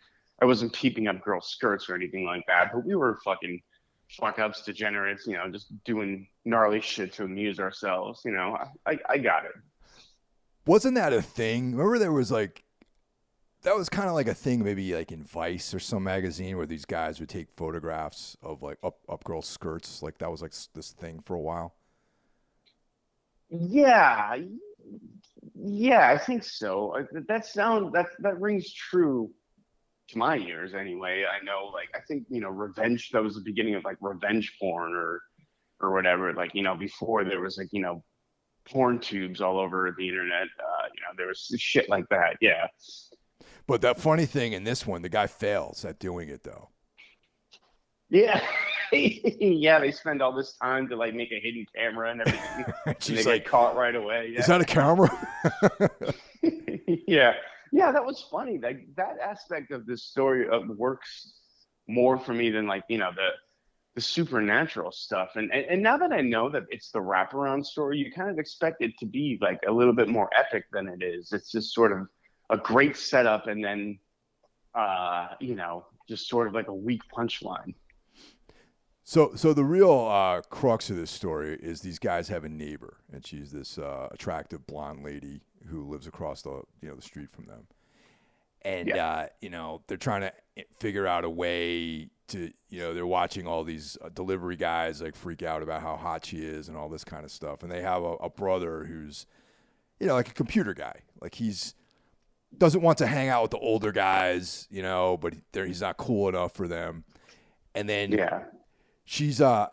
[0.42, 3.62] I wasn't peeping up girls' skirts or anything like that, but we were fucking
[4.10, 8.22] fuck ups, degenerates, you know, just doing gnarly shit to amuse ourselves.
[8.24, 9.54] You know, I, I got it.
[10.66, 11.72] Wasn't that a thing?
[11.72, 12.64] Remember there was like,
[13.64, 16.66] that was kind of like a thing, maybe like in Vice or some magazine where
[16.66, 20.04] these guys would take photographs of like up up girls' skirts.
[20.04, 21.74] Like that was like this thing for a while.
[23.50, 24.38] Yeah,
[25.56, 27.06] yeah, I think so.
[27.28, 29.32] That sound that that rings true
[30.10, 31.26] to my ears anyway.
[31.26, 33.10] I know, like, I think you know, revenge.
[33.12, 35.22] That was the beginning of like revenge porn or
[35.80, 36.34] or whatever.
[36.34, 38.04] Like, you know, before there was like you know,
[38.66, 40.48] porn tubes all over the internet.
[40.60, 42.38] Uh, you know, there was shit like that.
[42.42, 42.68] Yeah.
[43.66, 46.70] But that funny thing in this one, the guy fails at doing it though.
[48.10, 48.42] Yeah.
[49.40, 52.66] yeah, they spend all this time to like make a hidden camera and everything.
[52.86, 54.32] and they like, get caught right away.
[54.34, 54.40] Yeah.
[54.40, 55.10] Is that a camera?
[57.08, 57.34] yeah,
[57.72, 58.58] yeah, that was funny.
[58.58, 61.34] Like that aspect of this story of works
[61.88, 63.30] more for me than like you know the
[63.96, 65.32] the supernatural stuff.
[65.36, 68.40] And, and and now that I know that it's the wraparound story, you kind of
[68.40, 71.32] expect it to be like a little bit more epic than it is.
[71.34, 72.08] It's just sort of
[72.50, 74.00] a great setup and then
[74.78, 77.74] uh, you know, just sort of like a weak punchline.
[79.10, 82.98] So, so the real uh, crux of this story is these guys have a neighbor,
[83.10, 87.32] and she's this uh, attractive blonde lady who lives across the you know the street
[87.32, 87.68] from them,
[88.64, 89.08] and yeah.
[89.08, 90.34] uh, you know they're trying to
[90.82, 95.16] figure out a way to you know they're watching all these uh, delivery guys like
[95.16, 97.82] freak out about how hot she is and all this kind of stuff, and they
[97.82, 99.26] have a, a brother who's
[100.02, 101.76] you know like a computer guy, like he's
[102.58, 106.28] doesn't want to hang out with the older guys, you know, but he's not cool
[106.28, 107.06] enough for them.
[107.74, 108.44] And then yeah
[109.08, 109.68] she's uh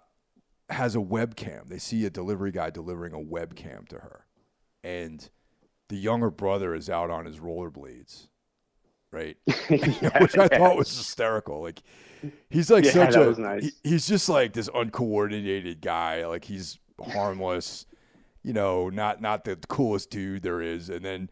[0.70, 1.68] has a webcam.
[1.68, 4.24] They see a delivery guy delivering a webcam to her,
[4.82, 5.28] and
[5.90, 8.28] the younger brother is out on his rollerblades,
[9.12, 9.36] right?
[9.68, 11.60] yeah, Which I thought was hysterical.
[11.60, 11.82] Like
[12.48, 13.64] he's like yeah, such a nice.
[13.64, 16.26] he, he's just like this uncoordinated guy.
[16.26, 17.84] Like he's harmless,
[18.42, 21.28] you know, not not the coolest dude there is, and then.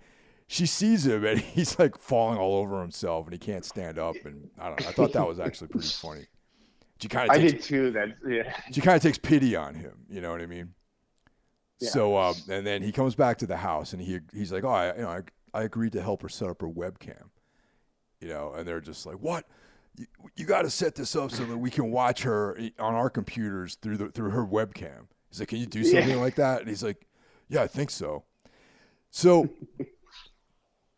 [0.48, 4.16] She sees him and he's like falling all over himself and he can't stand up
[4.26, 4.88] and I don't know.
[4.88, 6.26] I thought that was actually pretty funny.
[7.02, 7.90] She kind of I did too.
[7.90, 8.54] That yeah.
[8.70, 10.06] She kind of takes pity on him.
[10.08, 10.72] You know what I mean?
[11.80, 11.90] Yeah.
[11.90, 14.68] So um, and then he comes back to the house and he he's like, oh,
[14.68, 15.22] I you know I,
[15.52, 17.30] I agreed to help her set up her webcam.
[18.20, 19.46] You know, and they're just like, what?
[19.96, 23.10] You, you got to set this up so that we can watch her on our
[23.10, 25.08] computers through the through her webcam.
[25.28, 26.16] He's like, can you do something yeah.
[26.16, 26.60] like that?
[26.60, 27.04] And he's like,
[27.48, 28.22] yeah, I think so.
[29.10, 29.48] So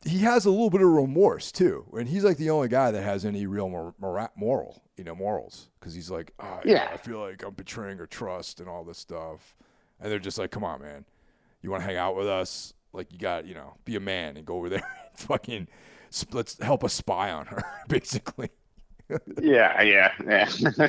[0.05, 3.03] he has a little bit of remorse too, and he's like the only guy that
[3.03, 7.21] has any real mor- moral, you know, morals, because he's like, oh, yeah, I feel
[7.21, 9.57] like I'm betraying her trust and all this stuff,
[10.01, 11.05] and they're just like, come on, man,
[11.63, 12.75] you want to hang out with us?
[12.93, 15.69] Like, you got, you know, be a man and go over there and fucking
[16.33, 18.51] let's help us spy on her, basically.
[19.41, 20.89] yeah, yeah, yeah.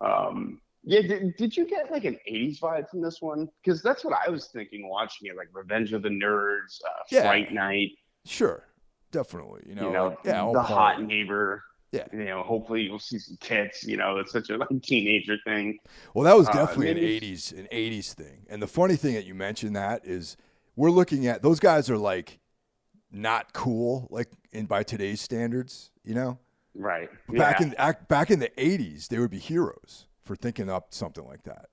[0.00, 3.48] um, yeah, did, did you get like an 80s vibe from this one?
[3.62, 7.22] Because that's what I was thinking watching it, like Revenge of the Nerds, uh, yeah.
[7.22, 7.90] Fright Night.
[8.26, 8.64] Sure,
[9.10, 9.62] definitely.
[9.66, 11.62] You know, you know like, yeah, the hot neighbor.
[11.92, 12.06] Yeah.
[12.12, 13.84] You know, hopefully you'll see some tits.
[13.84, 15.78] You know, it's such a like, teenager thing.
[16.12, 18.46] Well, that was uh, definitely uh, an 80s an 80s thing.
[18.50, 20.36] And the funny thing that you mentioned that is
[20.76, 22.40] we're looking at those guys are like
[23.10, 26.38] not cool like in by today's standards, you know?
[26.74, 27.08] Right.
[27.28, 27.66] Back yeah.
[27.66, 31.66] in back in the 80s, they would be heroes for thinking up something like that.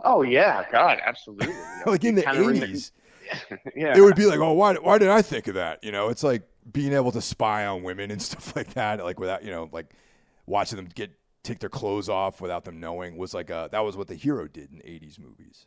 [0.00, 1.54] Oh yeah, God, absolutely.
[1.86, 2.92] like in the eighties,
[3.76, 5.82] yeah, it would be like, oh, why, why did I think of that?
[5.82, 9.18] You know, it's like being able to spy on women and stuff like that, like
[9.18, 9.94] without you know, like
[10.46, 13.96] watching them get take their clothes off without them knowing was like a that was
[13.96, 15.66] what the hero did in '80s movies.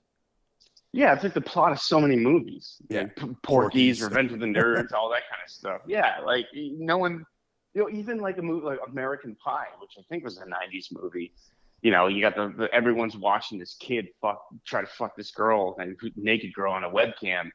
[0.93, 2.75] Yeah, it's like the plot of so many movies.
[2.89, 3.03] Yeah.
[3.03, 3.37] Like, P- Porky's.
[3.43, 5.81] Porky's, Revenge of the Nerds, all that kind of stuff.
[5.87, 7.25] Yeah, like no one,
[7.73, 10.87] you know, even like a movie like American Pie, which I think was a '90s
[10.91, 11.33] movie.
[11.81, 15.31] You know, you got the, the everyone's watching this kid fuck try to fuck this
[15.31, 17.49] girl, and naked girl on a webcam.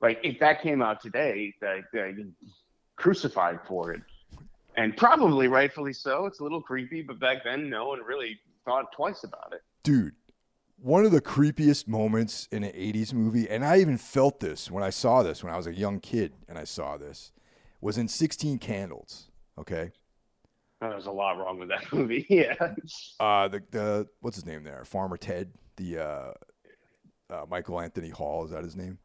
[0.00, 1.84] Like if that came out today, like
[2.96, 4.02] crucified for it,
[4.76, 6.26] and probably rightfully so.
[6.26, 9.62] It's a little creepy, but back then, no one really thought twice about it.
[9.82, 10.14] Dude,
[10.76, 14.84] one of the creepiest moments in an 80s movie, and I even felt this when
[14.84, 17.32] I saw this when I was a young kid and I saw this,
[17.80, 19.30] was in 16 Candles.
[19.58, 19.92] Okay.
[20.82, 22.26] Oh, There's a lot wrong with that movie.
[22.30, 22.54] yeah.
[23.20, 24.84] Uh, the, the, what's his name there?
[24.84, 26.32] Farmer Ted, the, uh,
[27.30, 28.98] uh, Michael Anthony Hall, is that his name?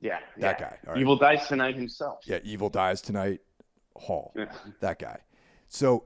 [0.00, 0.68] Yeah, That yeah.
[0.68, 0.78] guy.
[0.92, 0.98] Right.
[0.98, 2.20] Evil dies Tonight himself.
[2.26, 3.40] Yeah, Evil Dies Tonight,
[3.96, 4.32] Hall.
[4.36, 4.46] Yeah.
[4.80, 5.20] That guy.
[5.68, 6.04] So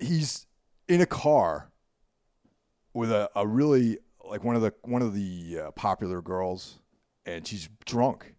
[0.00, 0.46] he's
[0.88, 1.70] in a car
[2.94, 6.78] with a, a really like one of the one of the uh, popular girls,
[7.24, 8.34] and she's drunk,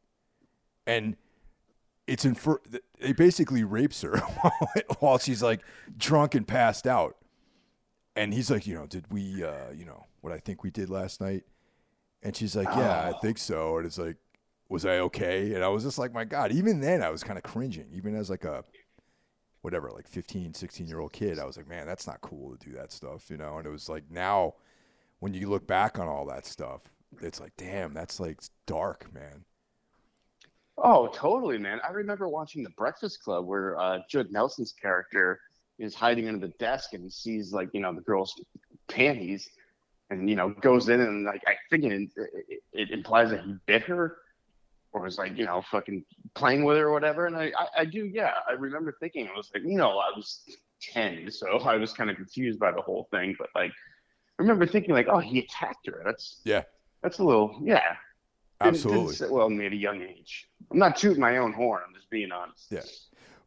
[0.86, 1.18] and
[2.08, 2.62] it's in fir-
[3.00, 4.18] they basically rapes her
[5.00, 5.62] while she's like
[5.98, 7.18] drunk and passed out,
[8.16, 10.90] and he's like, you know, did we, uh, you know, what I think we did
[10.90, 11.44] last night,
[12.24, 13.14] and she's like, yeah, I Oh.
[13.22, 14.18] think so, and it's like,
[14.70, 15.54] was I okay?
[15.54, 18.16] And I was just like, my God, even then I was kind of cringing, even
[18.16, 18.64] as like a
[19.62, 22.66] whatever, like 15, 16 year old kid, I was like, man, that's not cool to
[22.70, 23.58] do that stuff, you know?
[23.58, 24.56] And it was like now
[25.20, 26.82] when you look back on all that stuff,
[27.22, 29.46] it's like, damn, that's like dark, man.
[30.78, 31.80] Oh, totally, man.
[31.88, 35.40] I remember watching The Breakfast Club where uh, Judd Nelson's character
[35.80, 38.40] is hiding under the desk and sees like you know the girl's
[38.88, 39.50] panties,
[40.10, 43.56] and you know goes in and like I think it, it, it implies that he
[43.66, 44.18] bit her,
[44.92, 46.04] or was like you know fucking
[46.36, 47.26] playing with her or whatever.
[47.26, 50.12] And I I, I do yeah I remember thinking I was like you know I
[50.16, 50.44] was
[50.82, 54.68] ten so I was kind of confused by the whole thing, but like I remember
[54.68, 56.64] thinking like oh he attacked her that's Yeah,
[57.02, 57.96] that's a little yeah
[58.62, 59.16] Didn't- didn't absolutely.
[59.16, 60.50] sit well me at a young age.
[60.72, 61.82] I'm not tooting my own horn.
[61.88, 62.68] I'm just being honest.
[62.72, 62.82] Yeah.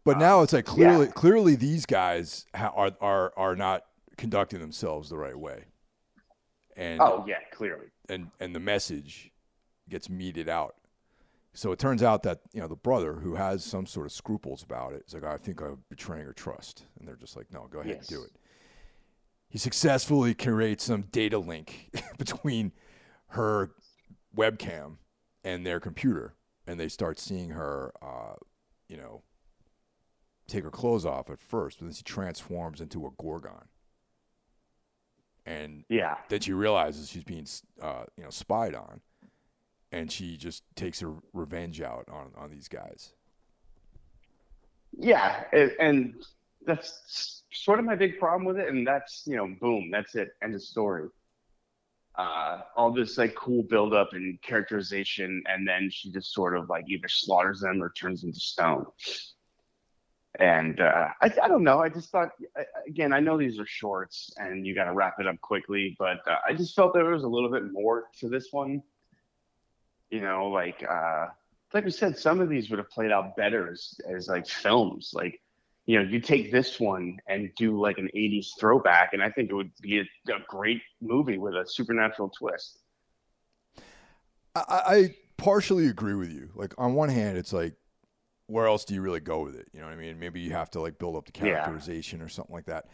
[0.04, 1.12] But Uh, now it's like clearly, yeah.
[1.12, 3.84] clearly these guys ha- are are are not
[4.16, 5.64] conducting themselves the right way,
[6.76, 7.86] and Oh yeah, clearly.
[8.08, 9.30] and and the message
[9.88, 10.76] gets meted out.
[11.52, 14.62] So it turns out that you know the brother who has some sort of scruples
[14.62, 17.66] about it is like, I think I'm betraying her trust, and they're just like, no,
[17.68, 18.08] go ahead Yes.
[18.08, 18.30] and do it.
[19.48, 22.72] He successfully creates some data link between
[23.30, 23.72] her
[24.36, 24.96] webcam
[25.44, 26.34] and their computer,
[26.66, 28.34] and they start seeing her, uh,
[28.88, 29.22] you know,
[30.46, 33.68] take her clothes off at first, but then she transforms into a gorgon,
[35.46, 36.16] and Yeah.
[36.28, 37.46] then she realizes she's being
[37.80, 39.00] uh, you know spied on
[39.92, 43.14] and she just takes her revenge out on, on these guys
[44.98, 46.14] Yeah, and, and
[46.66, 48.68] that's sort of my big problem with it.
[48.68, 50.30] And that's you know, boom, that's it.
[50.42, 51.08] End of story.
[52.16, 56.68] Uh, all this like cool build up and characterization, and then she just sort of
[56.68, 58.84] like either slaughters them or turns into stone.
[60.38, 61.80] And uh, I, I don't know.
[61.80, 62.30] I just thought,
[62.86, 66.18] again, I know these are shorts and you got to wrap it up quickly, but
[66.28, 68.82] uh, I just felt there was a little bit more to this one.
[70.10, 71.26] You know, like uh,
[71.72, 75.12] like we said, some of these would have played out better as, as like films.
[75.14, 75.40] Like,
[75.90, 79.50] you know, you take this one and do like an 80s throwback, and I think
[79.50, 82.78] it would be a, a great movie with a supernatural twist.
[84.54, 87.74] I, I partially agree with you like on one hand it's like
[88.46, 90.52] where else do you really go with it you know what i mean maybe you
[90.52, 91.72] have to like build up the Yeah.
[91.72, 92.86] characterization or something like that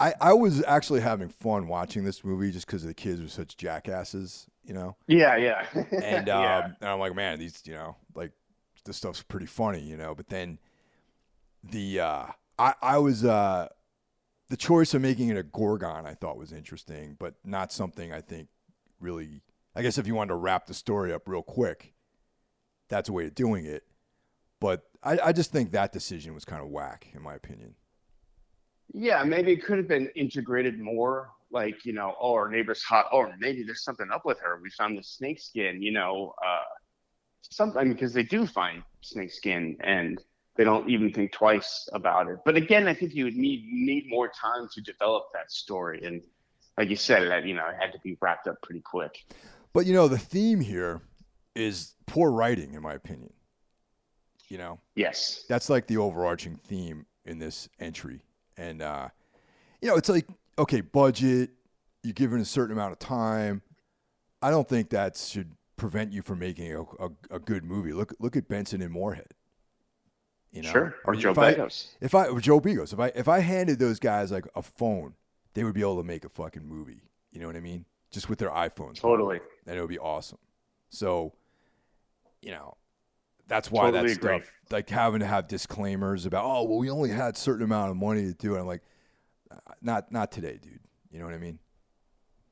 [0.00, 3.56] I, I was actually having fun watching this movie just because the kids were such
[3.56, 5.66] jackasses you know Yeah, yeah.
[6.00, 6.68] and um, yeah.
[6.80, 8.32] and I'm like, man, these, you know, like
[8.84, 10.14] this stuff's pretty funny, you know.
[10.14, 10.58] But then
[11.70, 12.26] the uh,
[12.58, 13.68] I I was uh,
[14.48, 18.20] the choice of making it a Gorgon I thought was interesting, but not something I
[18.20, 18.48] think
[19.00, 19.42] really.
[19.76, 21.94] I guess if you wanted to wrap the story up real quick,
[22.88, 23.84] that's a way of doing it.
[24.60, 27.74] But I, I just think that decision was kind of whack, in my opinion.
[28.92, 31.30] Yeah, maybe it could have been integrated more.
[31.50, 33.06] Like, you know, oh, our neighbor's hot.
[33.12, 34.60] Or maybe there's something up with her.
[34.62, 36.62] We found the snake skin, you know, uh,
[37.50, 40.20] something because they do find snake skin and
[40.56, 42.38] they don't even think twice about it.
[42.44, 46.02] But again, I think you would need need more time to develop that story.
[46.04, 46.22] And
[46.78, 49.24] like you said, that you know, it had to be wrapped up pretty quick.
[49.72, 51.02] But you know, the theme here
[51.54, 53.32] is poor writing, in my opinion.
[54.48, 55.44] You know, Yes.
[55.48, 58.22] that's like the overarching theme in this entry.
[58.56, 59.08] And uh,
[59.80, 60.26] you know, it's like
[60.58, 61.50] okay, budget.
[62.02, 63.62] You're given a certain amount of time.
[64.42, 67.92] I don't think that should prevent you from making a, a, a good movie.
[67.92, 69.32] Look look at Benson and Moorhead.
[70.54, 70.70] You know?
[70.70, 70.94] Sure.
[71.04, 71.50] Or I mean, Joe if I-
[72.00, 75.14] If I Joe Begos, if I if I handed those guys like a phone,
[75.54, 77.02] they would be able to make a fucking movie.
[77.32, 77.84] You know what I mean?
[78.10, 78.96] Just with their iPhones.
[79.00, 79.40] Totally.
[79.66, 80.38] and it would be awesome.
[80.90, 81.32] So,
[82.40, 82.76] you know,
[83.48, 84.38] that's why Totally that agree.
[84.38, 87.90] stuff, like having to have disclaimers about, oh, well, we only had a certain amount
[87.90, 88.60] of money to do it.
[88.60, 88.82] I'm like,
[89.50, 90.78] uh, not not today, dude.
[91.10, 91.58] You know what I mean?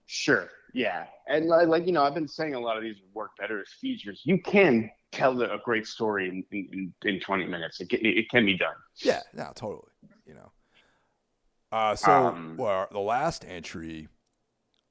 [0.07, 0.49] Sure.
[0.75, 1.07] Yeah.
[1.29, 3.69] And like, like, you know, I've been saying a lot of these work better as
[3.81, 4.21] features.
[4.25, 7.81] You can tell a great story in, in, in 20 minutes.
[7.81, 8.75] It, can- it can be done.
[8.97, 9.93] Yeah, no, totally.
[10.27, 10.53] You know.
[11.71, 14.09] Uh, so Um, well, the last entry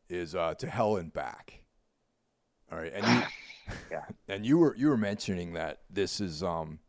[0.09, 1.63] is uh, to hell and back.
[2.71, 3.21] All right, and you,
[3.91, 4.03] Yeah.
[4.27, 6.79] and you were you were mentioning that this is um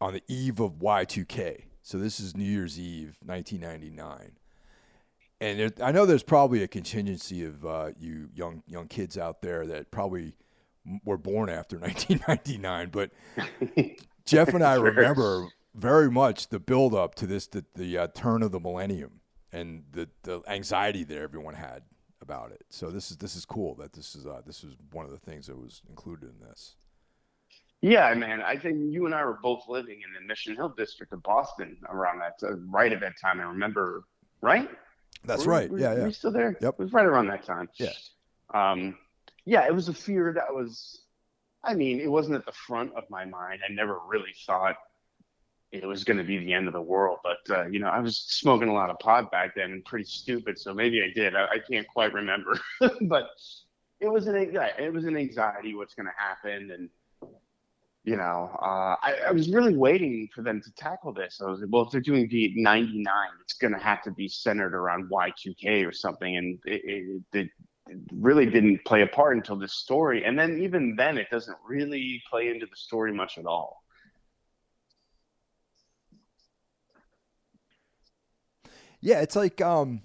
[0.00, 1.64] on the eve of Y2K.
[1.82, 4.32] So this is New Year's Eve, 1999.
[5.40, 9.42] And there, I know there's probably a contingency of uh, you young young kids out
[9.42, 10.36] there that probably
[11.04, 13.10] were born after 1999, but
[14.26, 14.84] Jeff and I Sure.
[14.84, 19.20] remember very much the build up to this, the, the uh, turn of the millennium,
[19.52, 21.82] and the, the anxiety that everyone had
[22.20, 22.64] about it.
[22.70, 25.18] So this is this is cool that this is uh, this was one of the
[25.18, 26.74] things that was included in this.
[27.82, 28.40] Yeah, man.
[28.40, 31.76] I think you and I were both living in the Mission Hill district of Boston
[31.90, 33.40] around that, uh, right at that time.
[33.40, 34.04] I remember,
[34.40, 34.70] right?
[35.24, 35.70] That's Were- right.
[35.70, 36.06] were- yeah, Were yeah.
[36.06, 36.56] you still there?
[36.62, 36.74] Yep.
[36.78, 37.68] It was right around that time.
[37.76, 37.90] Yeah.
[38.54, 38.96] Um,
[39.44, 41.02] yeah, it was a fear that was,
[41.62, 43.60] I mean, it wasn't at the front of my mind.
[43.68, 44.76] I never really thought
[45.72, 47.18] it was going to be the end of the world.
[47.22, 50.04] But, uh, you know, I was smoking a lot of pot back then and pretty
[50.04, 50.58] stupid.
[50.58, 51.34] So maybe I did.
[51.34, 52.58] I, I can't quite remember.
[53.02, 53.30] but
[54.00, 56.70] it was an, it was an anxiety what's going to happen.
[56.70, 56.88] And,
[58.04, 61.40] you know, uh, I, I was really waiting for them to tackle this.
[61.42, 64.28] I was like, well, if they're doing the 99, it's going to have to be
[64.28, 66.36] centered around Y2K or something.
[66.36, 67.50] And it, it, it
[68.12, 70.24] really didn't play a part until this story.
[70.24, 73.82] And then even then, it doesn't really play into the story much at all.
[79.00, 80.00] Yeah, it's like um,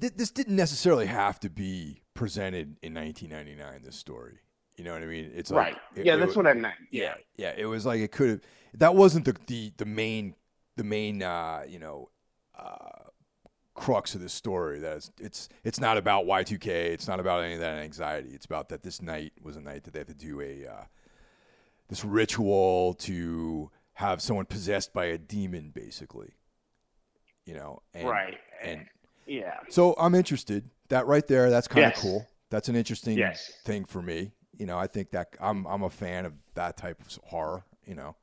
[0.00, 3.82] th- this didn't necessarily have to be presented in 1999.
[3.84, 4.38] This story,
[4.78, 5.30] you know what I mean?
[5.34, 5.76] It's like right.
[5.94, 6.74] it- yeah, it that's wa- what I meant.
[6.90, 7.52] yeah, yeah.
[7.56, 8.40] It was like it could have.
[8.74, 10.34] That wasn't the the the main
[10.76, 12.08] the main uh, you know
[12.58, 13.05] uh,
[13.76, 14.80] crux of this story.
[14.80, 16.66] That it's it's it's not about Y2K.
[16.66, 18.30] It's not about any of that anxiety.
[18.32, 20.84] It's about that this night was a night that they have to do a uh,
[21.88, 26.32] this ritual to have someone possessed by a demon, basically.
[27.44, 28.38] You know, and, right.
[28.62, 28.86] and
[29.26, 29.58] yeah.
[29.68, 30.68] so I'm interested.
[30.88, 32.02] That right there, that's kind of Yes.
[32.02, 32.26] cool.
[32.50, 33.52] That's an interesting Yes.
[33.64, 34.32] thing for me.
[34.58, 37.64] You know, I think that I'm I'm a fan of that type of horror.
[37.84, 38.16] You know,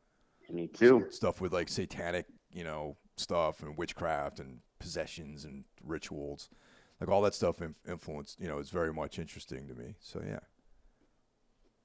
[0.50, 1.08] Me too.
[1.10, 6.50] stuff with like satanic, you know, stuff and witchcraft and possessions and rituals,
[7.00, 7.62] like all that stuff.
[7.62, 9.96] Inf- influence, you know, is very much interesting to me.
[10.02, 10.40] So yeah,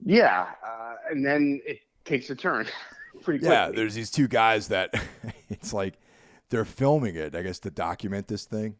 [0.05, 0.46] Yeah.
[0.66, 2.66] Uh, and then it takes a turn
[3.22, 3.49] pretty quickly.
[3.49, 3.70] yeah.
[3.70, 4.92] There's these two guys that
[5.49, 5.94] it's like
[6.51, 7.34] they're filming it.
[7.34, 8.76] I guess to document this thing.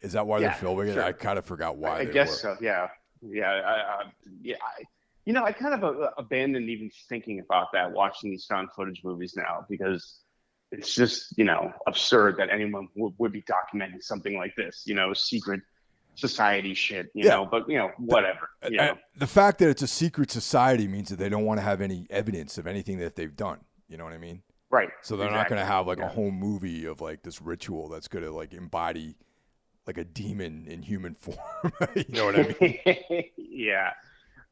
[0.00, 0.98] Is that why Yeah, they're filming it?
[0.98, 2.00] I kind of forgot why.
[2.00, 2.36] I they guess were.
[2.36, 2.56] so.
[2.60, 2.88] Yeah,
[3.22, 4.02] yeah, I, I,
[4.42, 4.56] yeah.
[4.62, 4.84] I,
[5.24, 9.00] you know, I kind of uh, abandoned even thinking about that watching these found footage
[9.02, 10.20] movies now because
[10.78, 14.82] it's just you know absurd that anyone would, would be documenting something like this.
[14.86, 15.60] You know, secret
[16.16, 17.06] society shit.
[17.14, 17.36] You Yeah.
[17.36, 18.48] know, but you know, whatever.
[18.70, 21.58] You Uh, know, the fact that it's a secret society means that they don't want
[21.58, 23.60] to have any evidence of anything that they've done.
[23.88, 24.42] You know what I mean?
[24.70, 24.90] right?
[25.02, 26.06] So they're not going to have like Yeah.
[26.06, 29.14] a whole movie of like this ritual that's going to like embody
[29.86, 31.36] like a demon in human form.
[31.94, 33.24] you know what I mean?
[33.36, 33.92] yeah.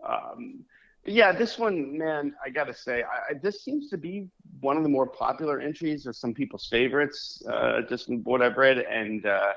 [0.07, 0.64] Um,
[1.05, 4.28] yeah, this one, man, I gotta say, I, this seems to be
[4.61, 8.57] one of the more popular entries or some people's favorites, uh, just from what I've
[8.57, 9.53] read, and uh,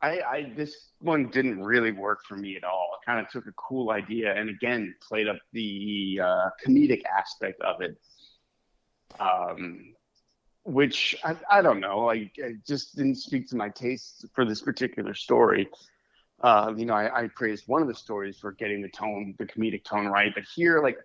[0.00, 2.90] I, I this one didn't really work for me at all.
[3.00, 7.60] It kind of took a cool idea and again played up the uh, comedic aspect
[7.60, 7.98] of it.
[9.20, 9.94] Um,
[10.64, 14.60] which I, I don't know, like it just didn't speak to my taste for this
[14.60, 15.68] particular story.
[16.40, 19.46] Uh, you know, I, I praised one of the stories for getting the tone, the
[19.46, 20.98] comedic tone right, but here, like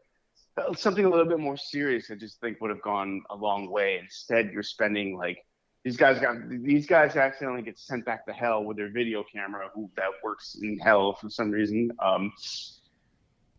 [0.57, 3.69] uh, something a little bit more serious, I just think would have gone a long
[3.69, 3.99] way.
[4.01, 5.37] Instead, you're spending like
[5.83, 9.69] these guys got these guys accidentally get sent back to hell with their video camera,
[9.73, 11.91] who that works in hell for some reason.
[12.03, 12.31] Um,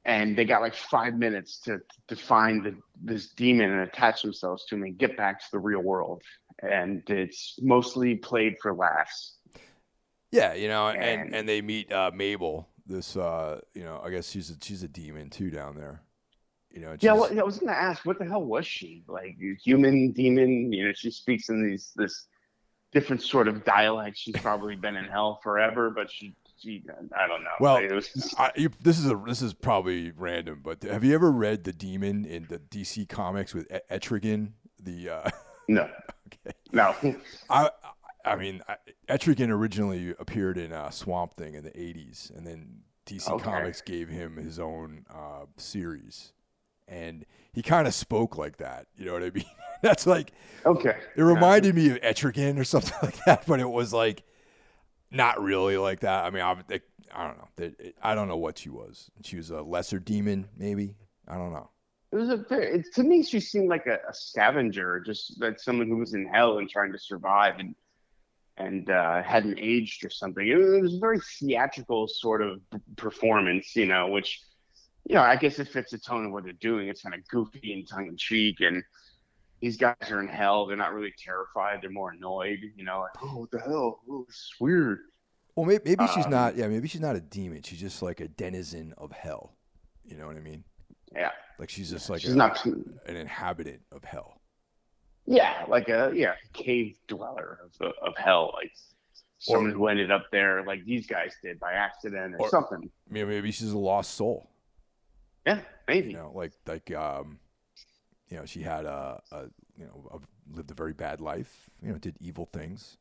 [0.05, 4.65] and they got like five minutes to to find the, this demon and attach themselves
[4.67, 6.23] to him and get back to the real world.
[6.61, 9.39] And it's mostly played for laughs.
[10.33, 12.69] Yeah, you know, and And- and they meet uh, Mabel.
[12.85, 16.03] This, uh, you know, I guess she's a she's a demon too down there.
[16.71, 19.05] You know, Yeah, well, I was gonna ask, what the hell was she?
[19.07, 20.73] Like human, demon?
[20.73, 22.27] You know, she speaks in these this
[22.91, 24.17] different sort of dialect.
[24.19, 26.83] She's probably been in hell forever, but she gee,
[27.17, 27.51] I don't know.
[27.61, 31.31] Well, was- I, you, this is a this is probably random, but have you ever
[31.31, 34.53] read the Demon in the DC comics with E- Etrigan?
[34.83, 35.31] The uh,
[35.69, 35.89] no,
[36.27, 36.95] okay, no.
[37.49, 37.71] I
[38.25, 38.77] I mean I,
[39.09, 43.43] Etrigan originally appeared in uh, Swamp Thing in the '80s, and then DC Okay.
[43.45, 46.33] Comics gave him his own uh, series,
[46.87, 48.87] and he kind of spoke like that.
[48.97, 49.45] You know what I mean?
[49.83, 50.33] That's like
[50.65, 50.97] Okay.
[51.17, 54.23] it reminded me of Etrigan or something like that, but it was like
[55.11, 56.25] not really like that.
[56.25, 56.83] I mean, I, it,
[57.15, 57.49] I don't know.
[57.59, 59.11] It- I don't know what she was.
[59.25, 60.95] She was a lesser demon, maybe.
[61.29, 61.69] I don't know.
[62.13, 65.89] It was a it, to me, she seemed like a, a scavenger, just like someone
[65.89, 67.75] who was in hell and trying to survive and
[68.57, 70.47] and uh, hadn't aged or something.
[70.47, 72.61] It, was- it was a very theatrical sort of
[72.97, 74.41] performance, you know, which,
[75.09, 76.89] you know, I guess it fits the tone of what they're doing.
[76.89, 78.83] It's kind of goofy and tongue in cheek, and
[79.61, 80.67] these guys are in hell.
[80.67, 81.81] They're not really terrified.
[81.83, 84.01] They're more annoyed, you know, like, oh, what the hell?
[84.11, 84.99] Oh, is weird.
[85.57, 86.57] Well, maybe, maybe she's Um, not.
[86.57, 87.63] Yeah, maybe she's not a demon.
[87.63, 89.57] She's just like a denizen of hell.
[90.05, 90.65] You know what I mean?
[91.15, 92.65] Yeah, Like she's just like she's a- not.
[92.65, 94.41] an inhabitant of hell.
[95.27, 98.73] Yeah, like a yeah cave dweller of of hell, like
[99.39, 102.91] someone who ended up there like these guys did by accident or, Or- something.
[103.09, 104.51] Mean, maybe she's a lost soul.
[105.47, 106.11] Yeah, maybe.
[106.11, 107.39] You know, like like um,
[108.29, 109.43] you know, she had a, a
[109.77, 111.71] you know a, lived a very bad life.
[111.83, 112.97] You know, did evil things,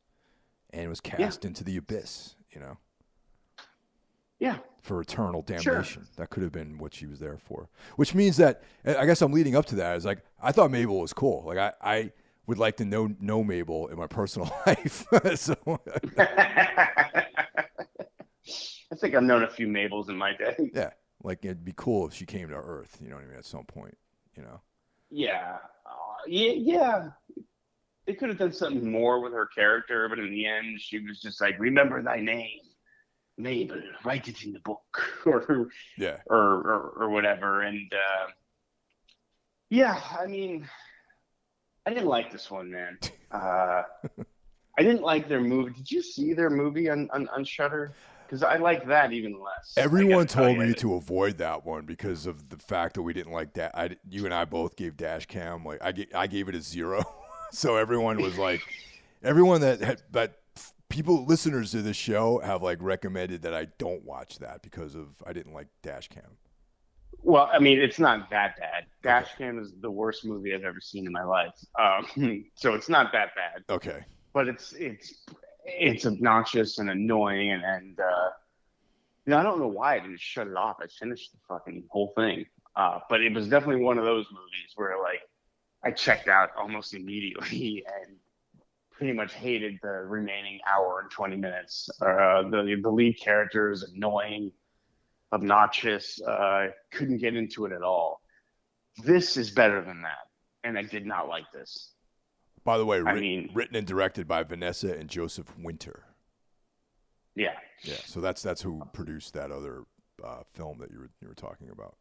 [0.70, 2.34] and was cast into the abyss.
[2.52, 2.78] You know.
[4.42, 5.58] Yeah, for eternal Sure.
[5.58, 6.06] damnation.
[6.16, 7.68] That could have been what she was there for.
[7.94, 9.96] Which means that I guess I'm leading up to that.
[9.96, 11.44] Is like I thought Mabel was cool.
[11.46, 12.12] Like I, I
[12.48, 15.06] would like to know know Mabel in my personal life.
[15.36, 15.54] so
[18.92, 20.56] I think I've known a few Mabels in my day.
[20.74, 20.90] yeah,
[21.22, 22.98] like it'd be cool if she came to Earth.
[23.00, 23.38] You know what I mean?
[23.38, 23.96] At some point,
[24.36, 24.60] you know.
[25.10, 25.90] Yeah, uh,
[26.26, 27.08] yeah, yeah.
[28.06, 31.20] They could have done something more with her character, but in the end, she was
[31.20, 32.58] just like, "Remember thy name,
[33.42, 33.82] Mabel.
[34.04, 35.68] Write it in the book," or
[35.98, 36.18] Yeah.
[36.26, 37.62] or or, or whatever.
[37.62, 38.30] And uh,
[39.70, 40.68] yeah, I mean,
[41.86, 42.98] I didn't like this one, man.
[43.32, 43.82] Uh,
[44.78, 45.72] I didn't like their movie.
[45.72, 47.94] Did you see their movie on on, on Shudder?
[48.26, 49.72] Because I like that even less.
[49.78, 53.54] Everyone told me to avoid that one because of the fact that we didn't like
[53.54, 53.70] that.
[53.74, 57.02] I, you and I both gave Dash Cam like I, I gave it a zero,
[57.52, 58.60] so everyone was like,
[59.22, 60.41] everyone that had, that
[60.92, 65.22] people listeners to this show have like recommended that I don't watch that because of
[65.26, 66.36] I didn't like Dash Cam.
[67.22, 68.86] Well, I mean, it's not that bad.
[69.02, 71.54] Dashcam is the worst movie I've ever seen in my life.
[71.78, 75.14] Um, so it's not that bad, Okay, but it's it's
[75.64, 78.28] it's obnoxious and annoying, and and uh,
[79.24, 80.76] you know, I don't know why I didn't shut it off.
[80.80, 82.44] I finished the fucking whole thing,
[82.76, 85.20] uh, but it was definitely one of those movies where like
[85.84, 88.16] I checked out almost immediately and
[88.92, 91.88] pretty much hated the remaining hour and 20 minutes.
[92.00, 94.52] Uh, the the lead character is annoying
[95.32, 96.20] obnoxious.
[96.22, 98.20] Uh, couldn't get into it at all.
[99.04, 100.28] This is better than that,
[100.64, 101.92] and I did not like this.
[102.64, 106.04] by the way, I writ- mean- written and directed by Vanessa and Joseph Winter.
[107.34, 109.84] Yeah, Yeah, so that's that's who produced that other
[110.22, 111.96] uh, film that you were you were talking about.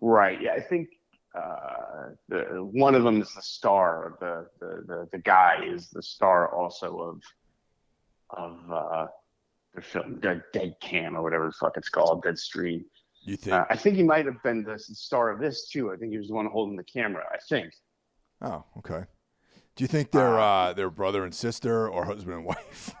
[0.00, 0.40] right.
[0.40, 0.88] Yeah, I think
[1.36, 2.38] uh, the
[2.72, 4.16] one of them is the star.
[4.20, 7.22] The the the, the guy is the star also of
[8.30, 9.06] of uh,
[9.74, 12.84] the film Dead, Dead Cam or whatever the fuck it's called, Dead Stream.
[13.22, 13.54] You think?
[13.54, 15.92] Uh, I think he might have been the star of this too.
[15.92, 17.24] I think he was the one holding the camera.
[17.32, 17.72] I think.
[18.42, 19.04] oh, okay.
[19.74, 22.94] Do you think they're Uh, uh, they're brother and sister or husband and wife?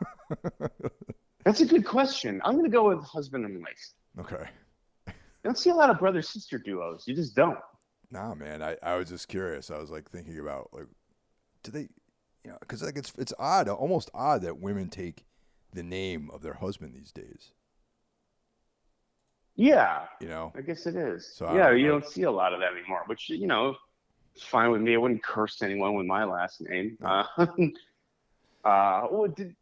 [1.44, 2.40] That's a good question.
[2.44, 3.92] I'm gonna go with husband and wife.
[4.20, 4.48] okay.
[5.06, 5.14] You
[5.50, 7.04] don't see a lot of brother sister duos.
[7.06, 7.58] You just don't.
[8.10, 8.62] Nah, man.
[8.62, 9.70] I, I was just curious.
[9.70, 10.86] I was like thinking about like,
[11.62, 11.88] do they,
[12.44, 15.24] you know, because like it's it's odd, almost odd that women take
[15.72, 17.52] the name of their husband these days.
[19.56, 20.52] Yeah, You know.
[20.54, 21.26] I guess it is.
[21.34, 23.74] So yeah, don't you don't see a lot of that anymore, which you know,
[24.34, 24.94] it's fine with me.
[24.94, 26.98] I wouldn't curse anyone with my last name.
[27.02, 27.24] Uh,
[28.64, 29.56] uh, well, did,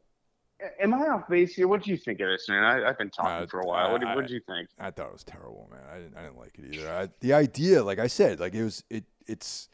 [0.81, 1.69] am I off base here?
[1.69, 2.63] What do you think of this, man?
[2.63, 3.93] I, I've been talking Uh, for a while.
[3.93, 4.69] What, did you think?
[4.79, 5.81] I thought it was terrible, man.
[5.93, 6.91] I didn't I didn't like it either.
[6.91, 9.69] I, the idea, like I said, like it was it it's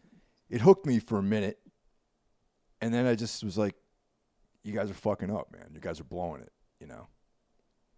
[0.49, 1.59] it hooked me for a minute,
[2.81, 3.75] and then I just was like,
[4.65, 5.69] you guys are fucking up, man.
[5.73, 6.53] You guys are blowing it.
[6.81, 7.07] You know.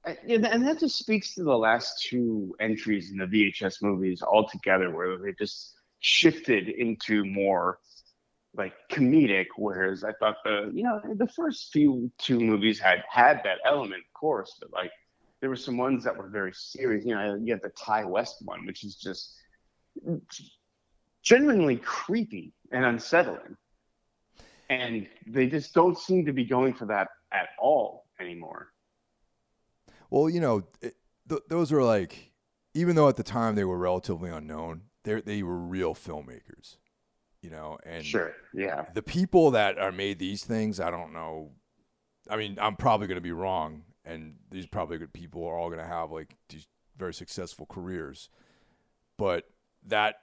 [0.05, 4.91] And and that just speaks to the last two entries in the VHS movies altogether,
[4.91, 7.79] where they just shifted into more
[8.57, 9.47] like comedic.
[9.57, 14.03] Whereas I thought the you know the first few two movies had had that element,
[14.07, 14.93] of course, but like
[15.41, 17.05] there were some ones that were very serious.
[17.05, 19.35] You know, you have the Ti West one, which is just
[21.23, 23.57] genuinely creepy and unsettling,
[24.71, 28.69] and they just don't seem to be going for that at all anymore.
[30.11, 30.97] Well, you know, it,
[31.29, 32.33] th- those are like,
[32.75, 36.77] even though at the time they were relatively unknown, they they were real filmmakers,
[37.43, 37.79] you know.
[37.85, 38.33] And Sure.
[38.55, 38.87] Yeah.
[38.95, 41.51] the people that are made these things, I don't know.
[42.31, 45.69] I mean, I'm probably going to be wrong, and these probably good people are all
[45.69, 46.67] going to have like these
[46.97, 48.31] very successful careers,
[49.19, 49.51] but
[49.87, 50.21] that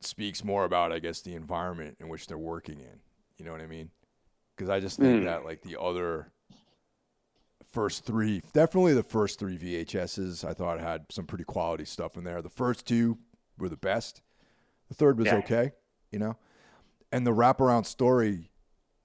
[0.00, 3.00] speaks more about, I guess, the environment in which they're working in.
[3.38, 3.90] You know what I mean?
[4.56, 5.24] Because I just think Mm.
[5.24, 6.32] that like the other
[7.70, 12.24] first three, definitely the first three VHSs, I thought had some pretty quality stuff in
[12.24, 12.40] there.
[12.42, 13.18] The first two
[13.58, 14.22] were the best.
[14.88, 15.36] The third was Yeah.
[15.36, 15.72] okay,
[16.10, 16.36] you know,
[17.16, 18.50] and the wraparound story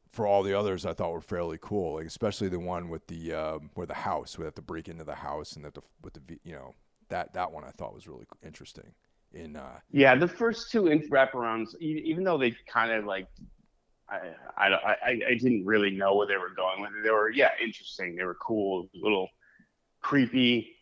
[0.09, 3.33] for all the others I thought were fairly cool, like especially the one with the
[3.33, 6.21] um, where the house we have to break into the house and that with the
[6.43, 6.75] you know
[7.07, 8.91] that that one I thought was really interesting.
[9.33, 13.27] In uh, Yeah, the first two wraparounds, even though they kind of like,
[14.09, 17.03] I, I, I, didn't really know where they were going with it.
[17.05, 18.17] They were, yeah, interesting.
[18.17, 19.29] They were cool, little
[20.01, 20.75] creepy.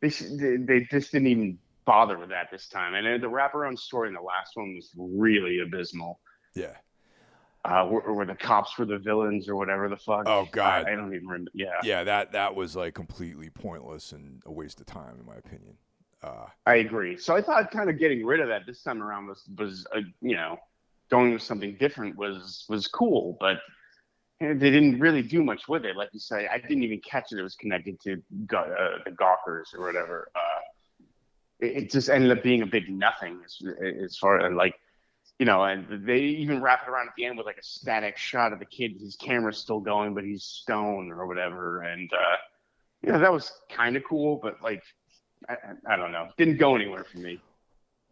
[0.00, 2.94] They, they just didn't even bother with that this time.
[2.94, 6.20] And the wraparound story in the last one was really abysmal.
[6.54, 6.76] Yeah,
[7.64, 7.84] Uh,
[8.24, 10.24] the cops were the villains or whatever the fuck.
[10.26, 10.86] Oh, God.
[10.86, 11.50] I, I don't even remember.
[11.54, 15.36] Yeah, yeah, that that was like completely pointless and a waste of time in my
[15.36, 15.76] opinion.
[16.22, 17.16] Uh, I agree.
[17.16, 20.00] So I thought kind of getting rid of that this time around was was uh,
[20.20, 20.58] you know
[21.10, 23.58] going with something different was was cool, but
[24.40, 25.96] eh, they didn't really do much with it.
[25.96, 28.22] Like you say, I didn't even catch that it was connected to
[28.56, 30.30] uh, the Gawkers or whatever.
[30.34, 31.04] Uh,
[31.60, 33.58] it, it just ended up being a big nothing as,
[34.02, 34.74] as far as like
[35.40, 38.18] you know, and they even wrap it around at the end with like a static
[38.18, 38.92] shot of the kid.
[39.00, 42.36] His camera's still going, but he's stoned or whatever, and uh,
[43.02, 44.82] you know that was kind of cool, but like.
[45.48, 45.54] I,
[45.88, 46.28] I don't know.
[46.36, 47.40] Didn't go anywhere for me.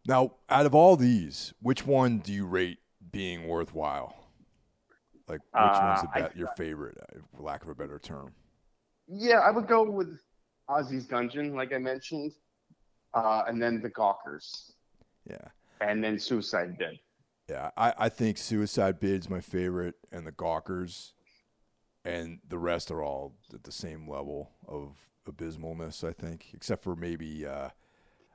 [0.06, 2.78] now, out of all these, which one do you rate
[3.12, 4.16] being worthwhile?
[5.28, 8.32] Like, which one's Uh, the I- your favorite, uh, for lack of a better term?
[9.08, 10.18] Yeah, I would go with
[10.70, 12.32] Ozzy's Dungeon, like I mentioned,
[13.12, 14.72] uh, and then the Gawkers,
[15.28, 15.48] Yeah.
[15.82, 16.98] and then Suicide Bid.
[17.48, 21.14] Yeah, I, I think Suicide Bid's my favorite, and the Gawkers,
[22.04, 24.96] and the rest are all at the same level of
[25.26, 26.04] abysmalness.
[26.04, 27.70] I think, except for maybe uh,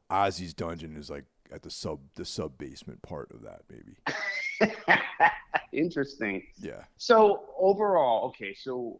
[0.10, 3.62] Ozzy's Dungeon is like at the sub the sub basement part of that.
[3.70, 3.98] Maybe,
[5.72, 6.44] Interesting.
[6.60, 9.00] yeah, So overall, okay, so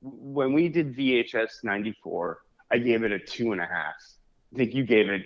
[0.00, 2.38] when we did VHS '94,
[2.70, 3.94] I gave it a two and a half.
[4.54, 5.22] I think you gave it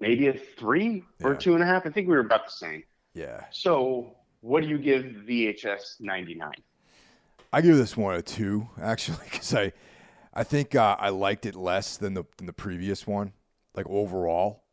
[0.00, 1.38] maybe a three or Yeah.
[1.38, 1.86] two and a half.
[1.86, 2.84] I think we were about the same.
[3.14, 3.44] Yeah.
[3.50, 6.52] So what do you give VHS '99?
[7.52, 9.72] I give this one a two actually because I,
[10.32, 13.32] I think uh, I liked it less than the than the previous one,
[13.74, 14.64] like overall,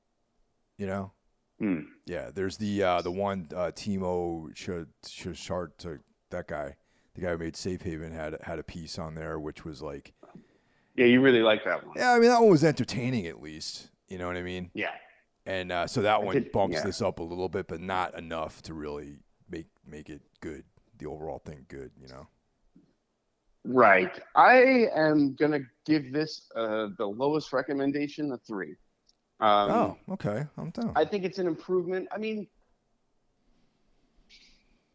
[0.78, 1.12] you know.
[1.60, 1.82] Hmm.
[2.08, 6.00] Yeah, there's the uh, the one uh, Timo should should Shart, to
[6.32, 6.76] that guy,
[7.14, 10.14] the guy who made Safe Haven had had a piece on there, which was like,
[10.96, 11.96] Yeah, you really like that one.
[11.98, 14.72] yeah, I mean that one was entertaining at least, you know what I mean?
[14.74, 14.90] Yeah.
[15.46, 16.84] And uh, so that one did- bumps yeah.
[16.84, 19.18] this up a little bit, but not enough to really
[19.50, 20.64] make make it good,
[20.98, 22.28] the overall thing good, you know.
[23.64, 24.20] Right.
[24.36, 28.76] I am gonna give this uh, the lowest recommendation, a three.
[29.40, 30.94] Um, oh, okay, I'm down.
[30.96, 32.08] I think it's an improvement.
[32.12, 32.48] I mean,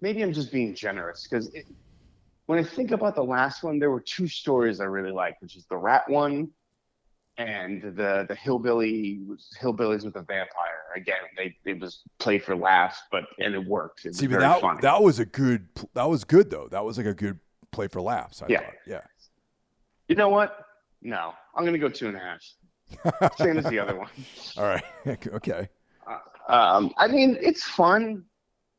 [0.00, 1.50] maybe I'm just being generous because
[2.46, 5.56] when I think about the last one, there were two stories I really liked, which
[5.56, 6.50] is the rat one
[7.38, 9.20] and the the hillbilly
[9.60, 10.84] hillbillies with a vampire.
[10.94, 14.04] Again, they it was played for laughs, but and it worked.
[14.04, 14.80] It was See, but that funny.
[14.82, 16.68] that was a good that was good though.
[16.70, 17.38] That was like a good
[17.72, 18.42] play for laughs.
[18.42, 18.60] I Yeah.
[18.60, 18.74] thought.
[18.86, 19.00] Yeah.
[20.08, 20.64] you know what?
[21.02, 22.40] No, I'm gonna go two and a half.
[23.38, 24.08] Same as the other one.
[24.56, 24.84] All right.
[25.28, 25.68] okay.
[26.48, 28.24] Um, I mean, it's fun.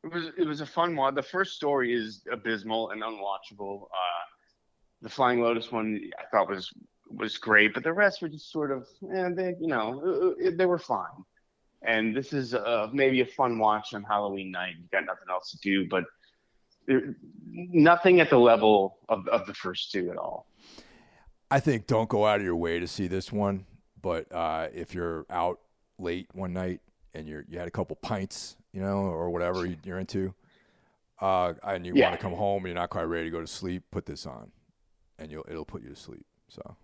[0.02, 1.14] It was it was a fun one.
[1.14, 3.82] The first story is abysmal and unwatchable.
[3.82, 4.24] Uh,
[5.02, 6.72] the Flying Lotus one I thought was
[7.14, 10.66] was great, but the rest were just sort of, eh, they you know uh, they
[10.66, 11.06] were fine.
[11.82, 14.74] And this is uh, maybe a fun watch on Halloween night.
[14.78, 16.04] You got nothing else to do, but
[16.86, 17.14] there-
[17.46, 20.46] nothing at the level of of the first two at all.
[21.50, 23.64] I think don't go out of your way to see this one,
[24.02, 25.60] but uh, if you're out
[25.98, 26.80] late one night
[27.14, 30.34] and you're you had a couple pints, you know, or whatever you- you're into,
[31.20, 32.08] uh, and you Yeah.
[32.08, 34.26] want to come home and you're not quite ready to go to sleep, put this
[34.26, 34.50] on,
[35.18, 36.26] and you'll it'll put you to sleep.
[36.48, 36.76] So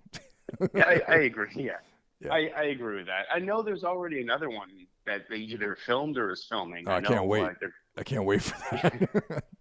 [0.75, 1.51] Yeah, I, I agree.
[1.55, 1.73] Yeah.
[2.21, 2.33] Yeah.
[2.33, 3.27] I, I agree with that.
[3.33, 6.85] I know there's already another one that they either filmed or is filming.
[6.89, 7.49] Oh, I know, can't wait.
[7.97, 9.45] I can't wait for that.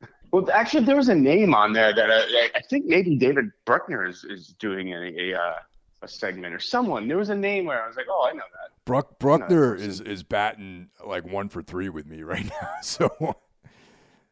[0.32, 3.50] well, actually, there was a name on there that uh, I, I think maybe David
[3.64, 5.56] Bruckner is, is doing a a, uh,
[6.02, 7.08] a segment or someone.
[7.08, 8.70] There was a name where I was like, oh, I know that.
[8.84, 12.70] Bruck, Bruckner is is batting like one for three with me right now.
[12.82, 13.10] So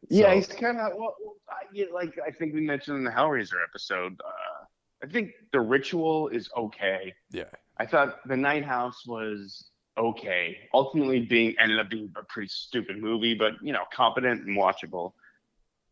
[0.09, 1.15] Yeah, so- he's kind of well,
[1.49, 4.19] I, like I think we mentioned in the Hellraiser episode.
[4.23, 4.62] Uh,
[5.03, 7.13] I think The Ritual is okay.
[7.31, 7.43] Yeah.
[7.77, 10.57] I thought The Night House was okay.
[10.73, 15.11] Ultimately, being ended up being a pretty stupid movie, but you know, competent and watchable.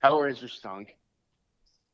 [0.04, 0.96] Hellraiser stunk.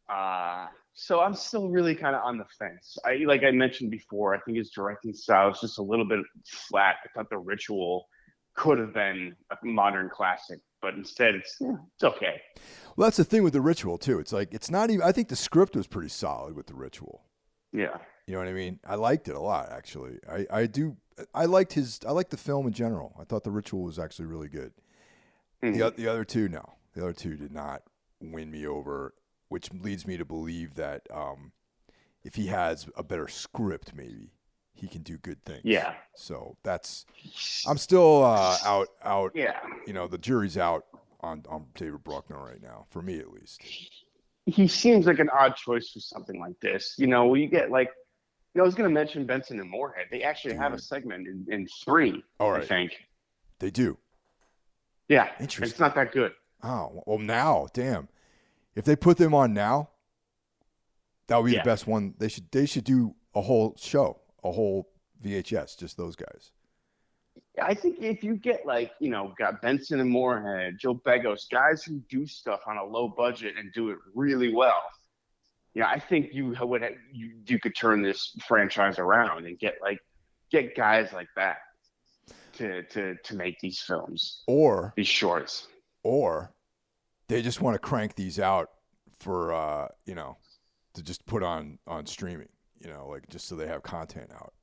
[0.08, 2.98] Uh, so I'm still really kind of on the fence.
[3.06, 4.36] I like I mentioned before.
[4.36, 6.98] I think his directing style is just a little bit flat.
[7.04, 8.08] I thought The Ritual
[8.56, 12.42] could have been a modern classic, but instead it's yeah, it's okay.
[12.96, 14.20] Well, that's the thing with the ritual too.
[14.20, 15.04] It's like it's not even.
[15.04, 17.24] I think the script was pretty solid with the ritual.
[17.72, 17.98] Yeah.
[18.26, 18.80] You know what I mean?
[18.86, 20.20] I liked it a lot actually.
[20.30, 20.98] I I do.
[21.34, 22.00] I liked his.
[22.08, 23.16] I liked the film in general.
[23.20, 24.74] I thought the ritual was actually really good.
[25.64, 25.78] Mhm.
[25.78, 27.84] The the other two, no, the other two did not
[28.20, 29.14] win me over,
[29.50, 31.52] which leads me to believe that um,
[32.24, 34.32] if he has a better script, maybe
[34.78, 35.62] he can do good things.
[35.64, 35.94] Yeah.
[36.16, 37.06] So that's.
[37.68, 39.32] I'm still uh, out out.
[39.36, 39.58] Yeah.
[39.86, 40.86] You know, the jury's out
[41.22, 43.62] on on David Bruckner right now, for me at least.
[44.46, 46.96] he seems like an odd choice for something like this.
[46.98, 47.90] You know, you get like,
[48.54, 50.06] you know, I was going to mention Benson and Moorhead.
[50.12, 52.94] They actually have a segment in, in three, All I think.
[53.60, 53.98] they do.
[55.10, 55.72] Yeah, Interesting.
[55.72, 56.34] it's not that good.
[56.64, 58.10] Oh well, now, damn.
[58.76, 59.90] If they put them on now,
[61.28, 61.64] that would be Yeah.
[61.64, 62.14] the best one.
[62.20, 64.90] They should they should do a whole show, a whole
[65.24, 66.52] VHS, just those guys.
[67.62, 71.84] I think if you get like, you know, got Benson and Moorhead, Joe Begos, guys
[71.84, 74.82] who do stuff on a low budget and do it really well.
[75.74, 79.76] You know, I think you would you you could turn this franchise around and get
[79.82, 80.00] like
[80.52, 81.58] get guys like that
[82.54, 85.68] to to to make these films, Or these shorts.
[86.04, 86.54] or
[87.28, 88.70] they just want to crank these out
[89.20, 90.38] for uh, you know,
[90.96, 94.54] to just put on on streaming, you know, like just so they have content out.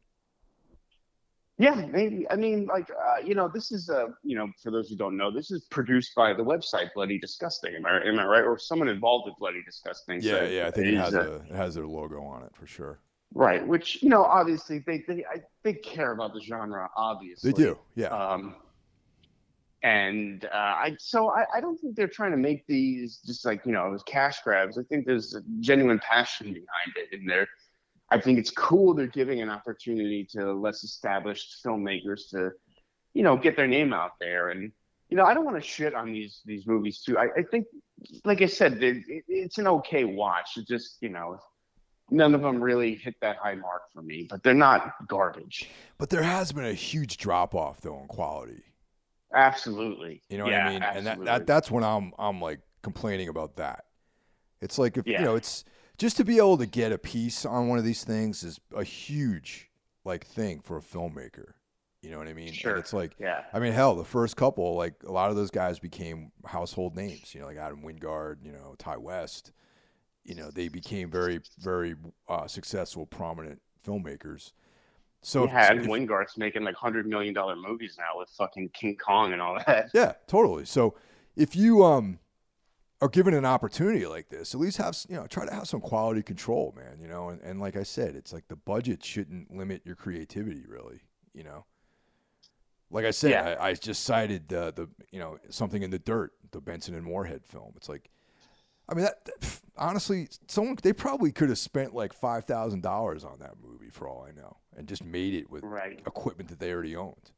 [1.56, 2.26] Yeah, maybe.
[2.30, 5.16] I mean, like, uh, you know, this is, uh, you know, for those who don't
[5.16, 7.76] know, this is produced by the website Bloody Disgusting.
[7.76, 8.42] Am I, am I right?
[8.42, 10.20] Or someone involved with Bloody Disgusting.
[10.20, 12.50] Yeah, So yeah, I think it has uh, a it has their logo on it
[12.56, 12.98] for sure.
[13.34, 13.64] right.
[13.64, 16.90] Which you know, obviously, they they I, they care about the genre.
[16.96, 18.08] Obviously, They do, yeah.
[18.08, 18.56] Um,
[19.84, 23.64] and uh, I so I, I don't think they're trying to make these just like
[23.64, 24.76] you know cash grabs.
[24.76, 27.46] I think there's a genuine passion behind it, and they're.
[28.10, 32.50] I think it's cool they're giving an opportunity to less established filmmakers to,
[33.14, 34.50] you know, get their name out there.
[34.50, 34.72] And
[35.08, 37.18] you know, I don't want to shit on these these movies too.
[37.18, 37.66] I, I think,
[38.24, 40.56] like I said, it, it, it's an okay watch.
[40.56, 41.38] It just you know,
[42.10, 45.68] none of them really hit that high mark for me, but they're not garbage.
[45.98, 48.62] But there has been a huge drop off though in quality.
[49.34, 50.22] Absolutely.
[50.28, 50.82] You know what I mean?
[50.82, 51.24] And that, absolutely.
[51.26, 53.84] that that's when I'm I'm like complaining about that.
[54.60, 55.20] It's like if Yeah.
[55.20, 55.64] you know, it's
[55.98, 58.84] just to be able to get a piece on one of these things is a
[58.84, 59.70] huge
[60.04, 61.52] like thing for a filmmaker.
[62.02, 62.48] You know what I mean?
[62.48, 62.76] And Sure.
[62.76, 63.44] it's like Yeah.
[63.52, 67.34] I mean, hell, the first couple, like a lot of those guys became household names.
[67.34, 69.52] You know, like Adam Wingard, you know, Ti West.
[70.24, 71.96] You know, they became very, very
[72.28, 74.52] uh, successful, prominent filmmakers.
[75.22, 78.96] So yeah, if- and Wingard's making like hundred million dollar movies now with fucking King
[78.96, 79.90] Kong and all that.
[79.94, 80.64] Yeah, totally.
[80.66, 80.94] So
[81.36, 82.18] if you um
[83.04, 85.80] are given an opportunity like this, at least have you know try to have some
[85.80, 86.98] quality control, man.
[87.00, 90.64] You know, and, and like I said, it's like the budget shouldn't limit your creativity,
[90.66, 91.02] really.
[91.34, 91.66] You know,
[92.90, 93.56] like I said, Yeah.
[93.60, 97.04] I, I just cited the the you know something in the dirt, the Benson and
[97.04, 97.74] Moorhead film.
[97.76, 98.10] It's like,
[98.88, 103.22] I mean, that, that- honestly, someone they probably could have spent like five thousand dollars
[103.22, 106.00] on that movie for all I know, and just made it with Right.
[106.06, 107.32] equipment that they already owned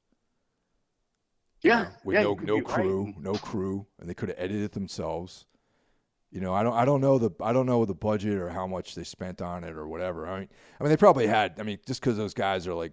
[1.62, 1.82] you Yeah.
[1.82, 2.66] know, with yeah, no no be right.
[2.66, 5.46] crew, no crew, and they could have edited it themselves.
[6.30, 8.66] You know, I don't I don't know the I don't know the budget or how
[8.66, 10.26] much they spent on it or whatever.
[10.26, 10.48] I mean,
[10.78, 11.54] I mean they probably had.
[11.58, 12.92] I mean, just because those guys are like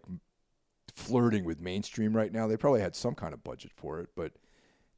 [0.95, 4.33] flirting with mainstream right now, they probably had some kind of budget for it, but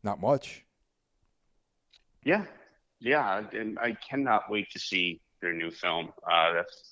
[0.04, 0.66] not much.
[2.24, 2.46] Yeah,
[3.00, 6.12] yeah, and I cannot wait to see their new film.
[6.30, 6.84] Uh, that's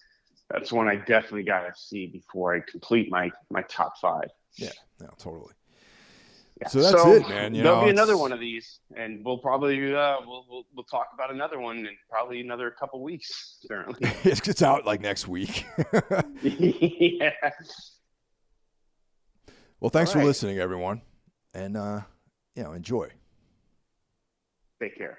[0.50, 4.30] that's one I definitely got to see before I complete my my top five.
[4.56, 5.54] Yeah, no, totally.
[6.64, 6.70] Yeah.
[6.70, 7.54] So that's it, man.
[7.54, 10.86] You there'll know, be another one of these, and we'll probably uh, we'll, we'll we'll
[10.86, 13.58] talk about another one in probably another couple weeks.
[13.68, 14.00] Certainly.
[14.24, 15.66] it's, it's out like next week.
[16.42, 17.32] yeah.
[19.80, 21.02] well, thanks All for listening, everyone,
[21.54, 22.02] and uh,
[22.56, 23.10] you know, enjoy.
[24.82, 25.18] Take care.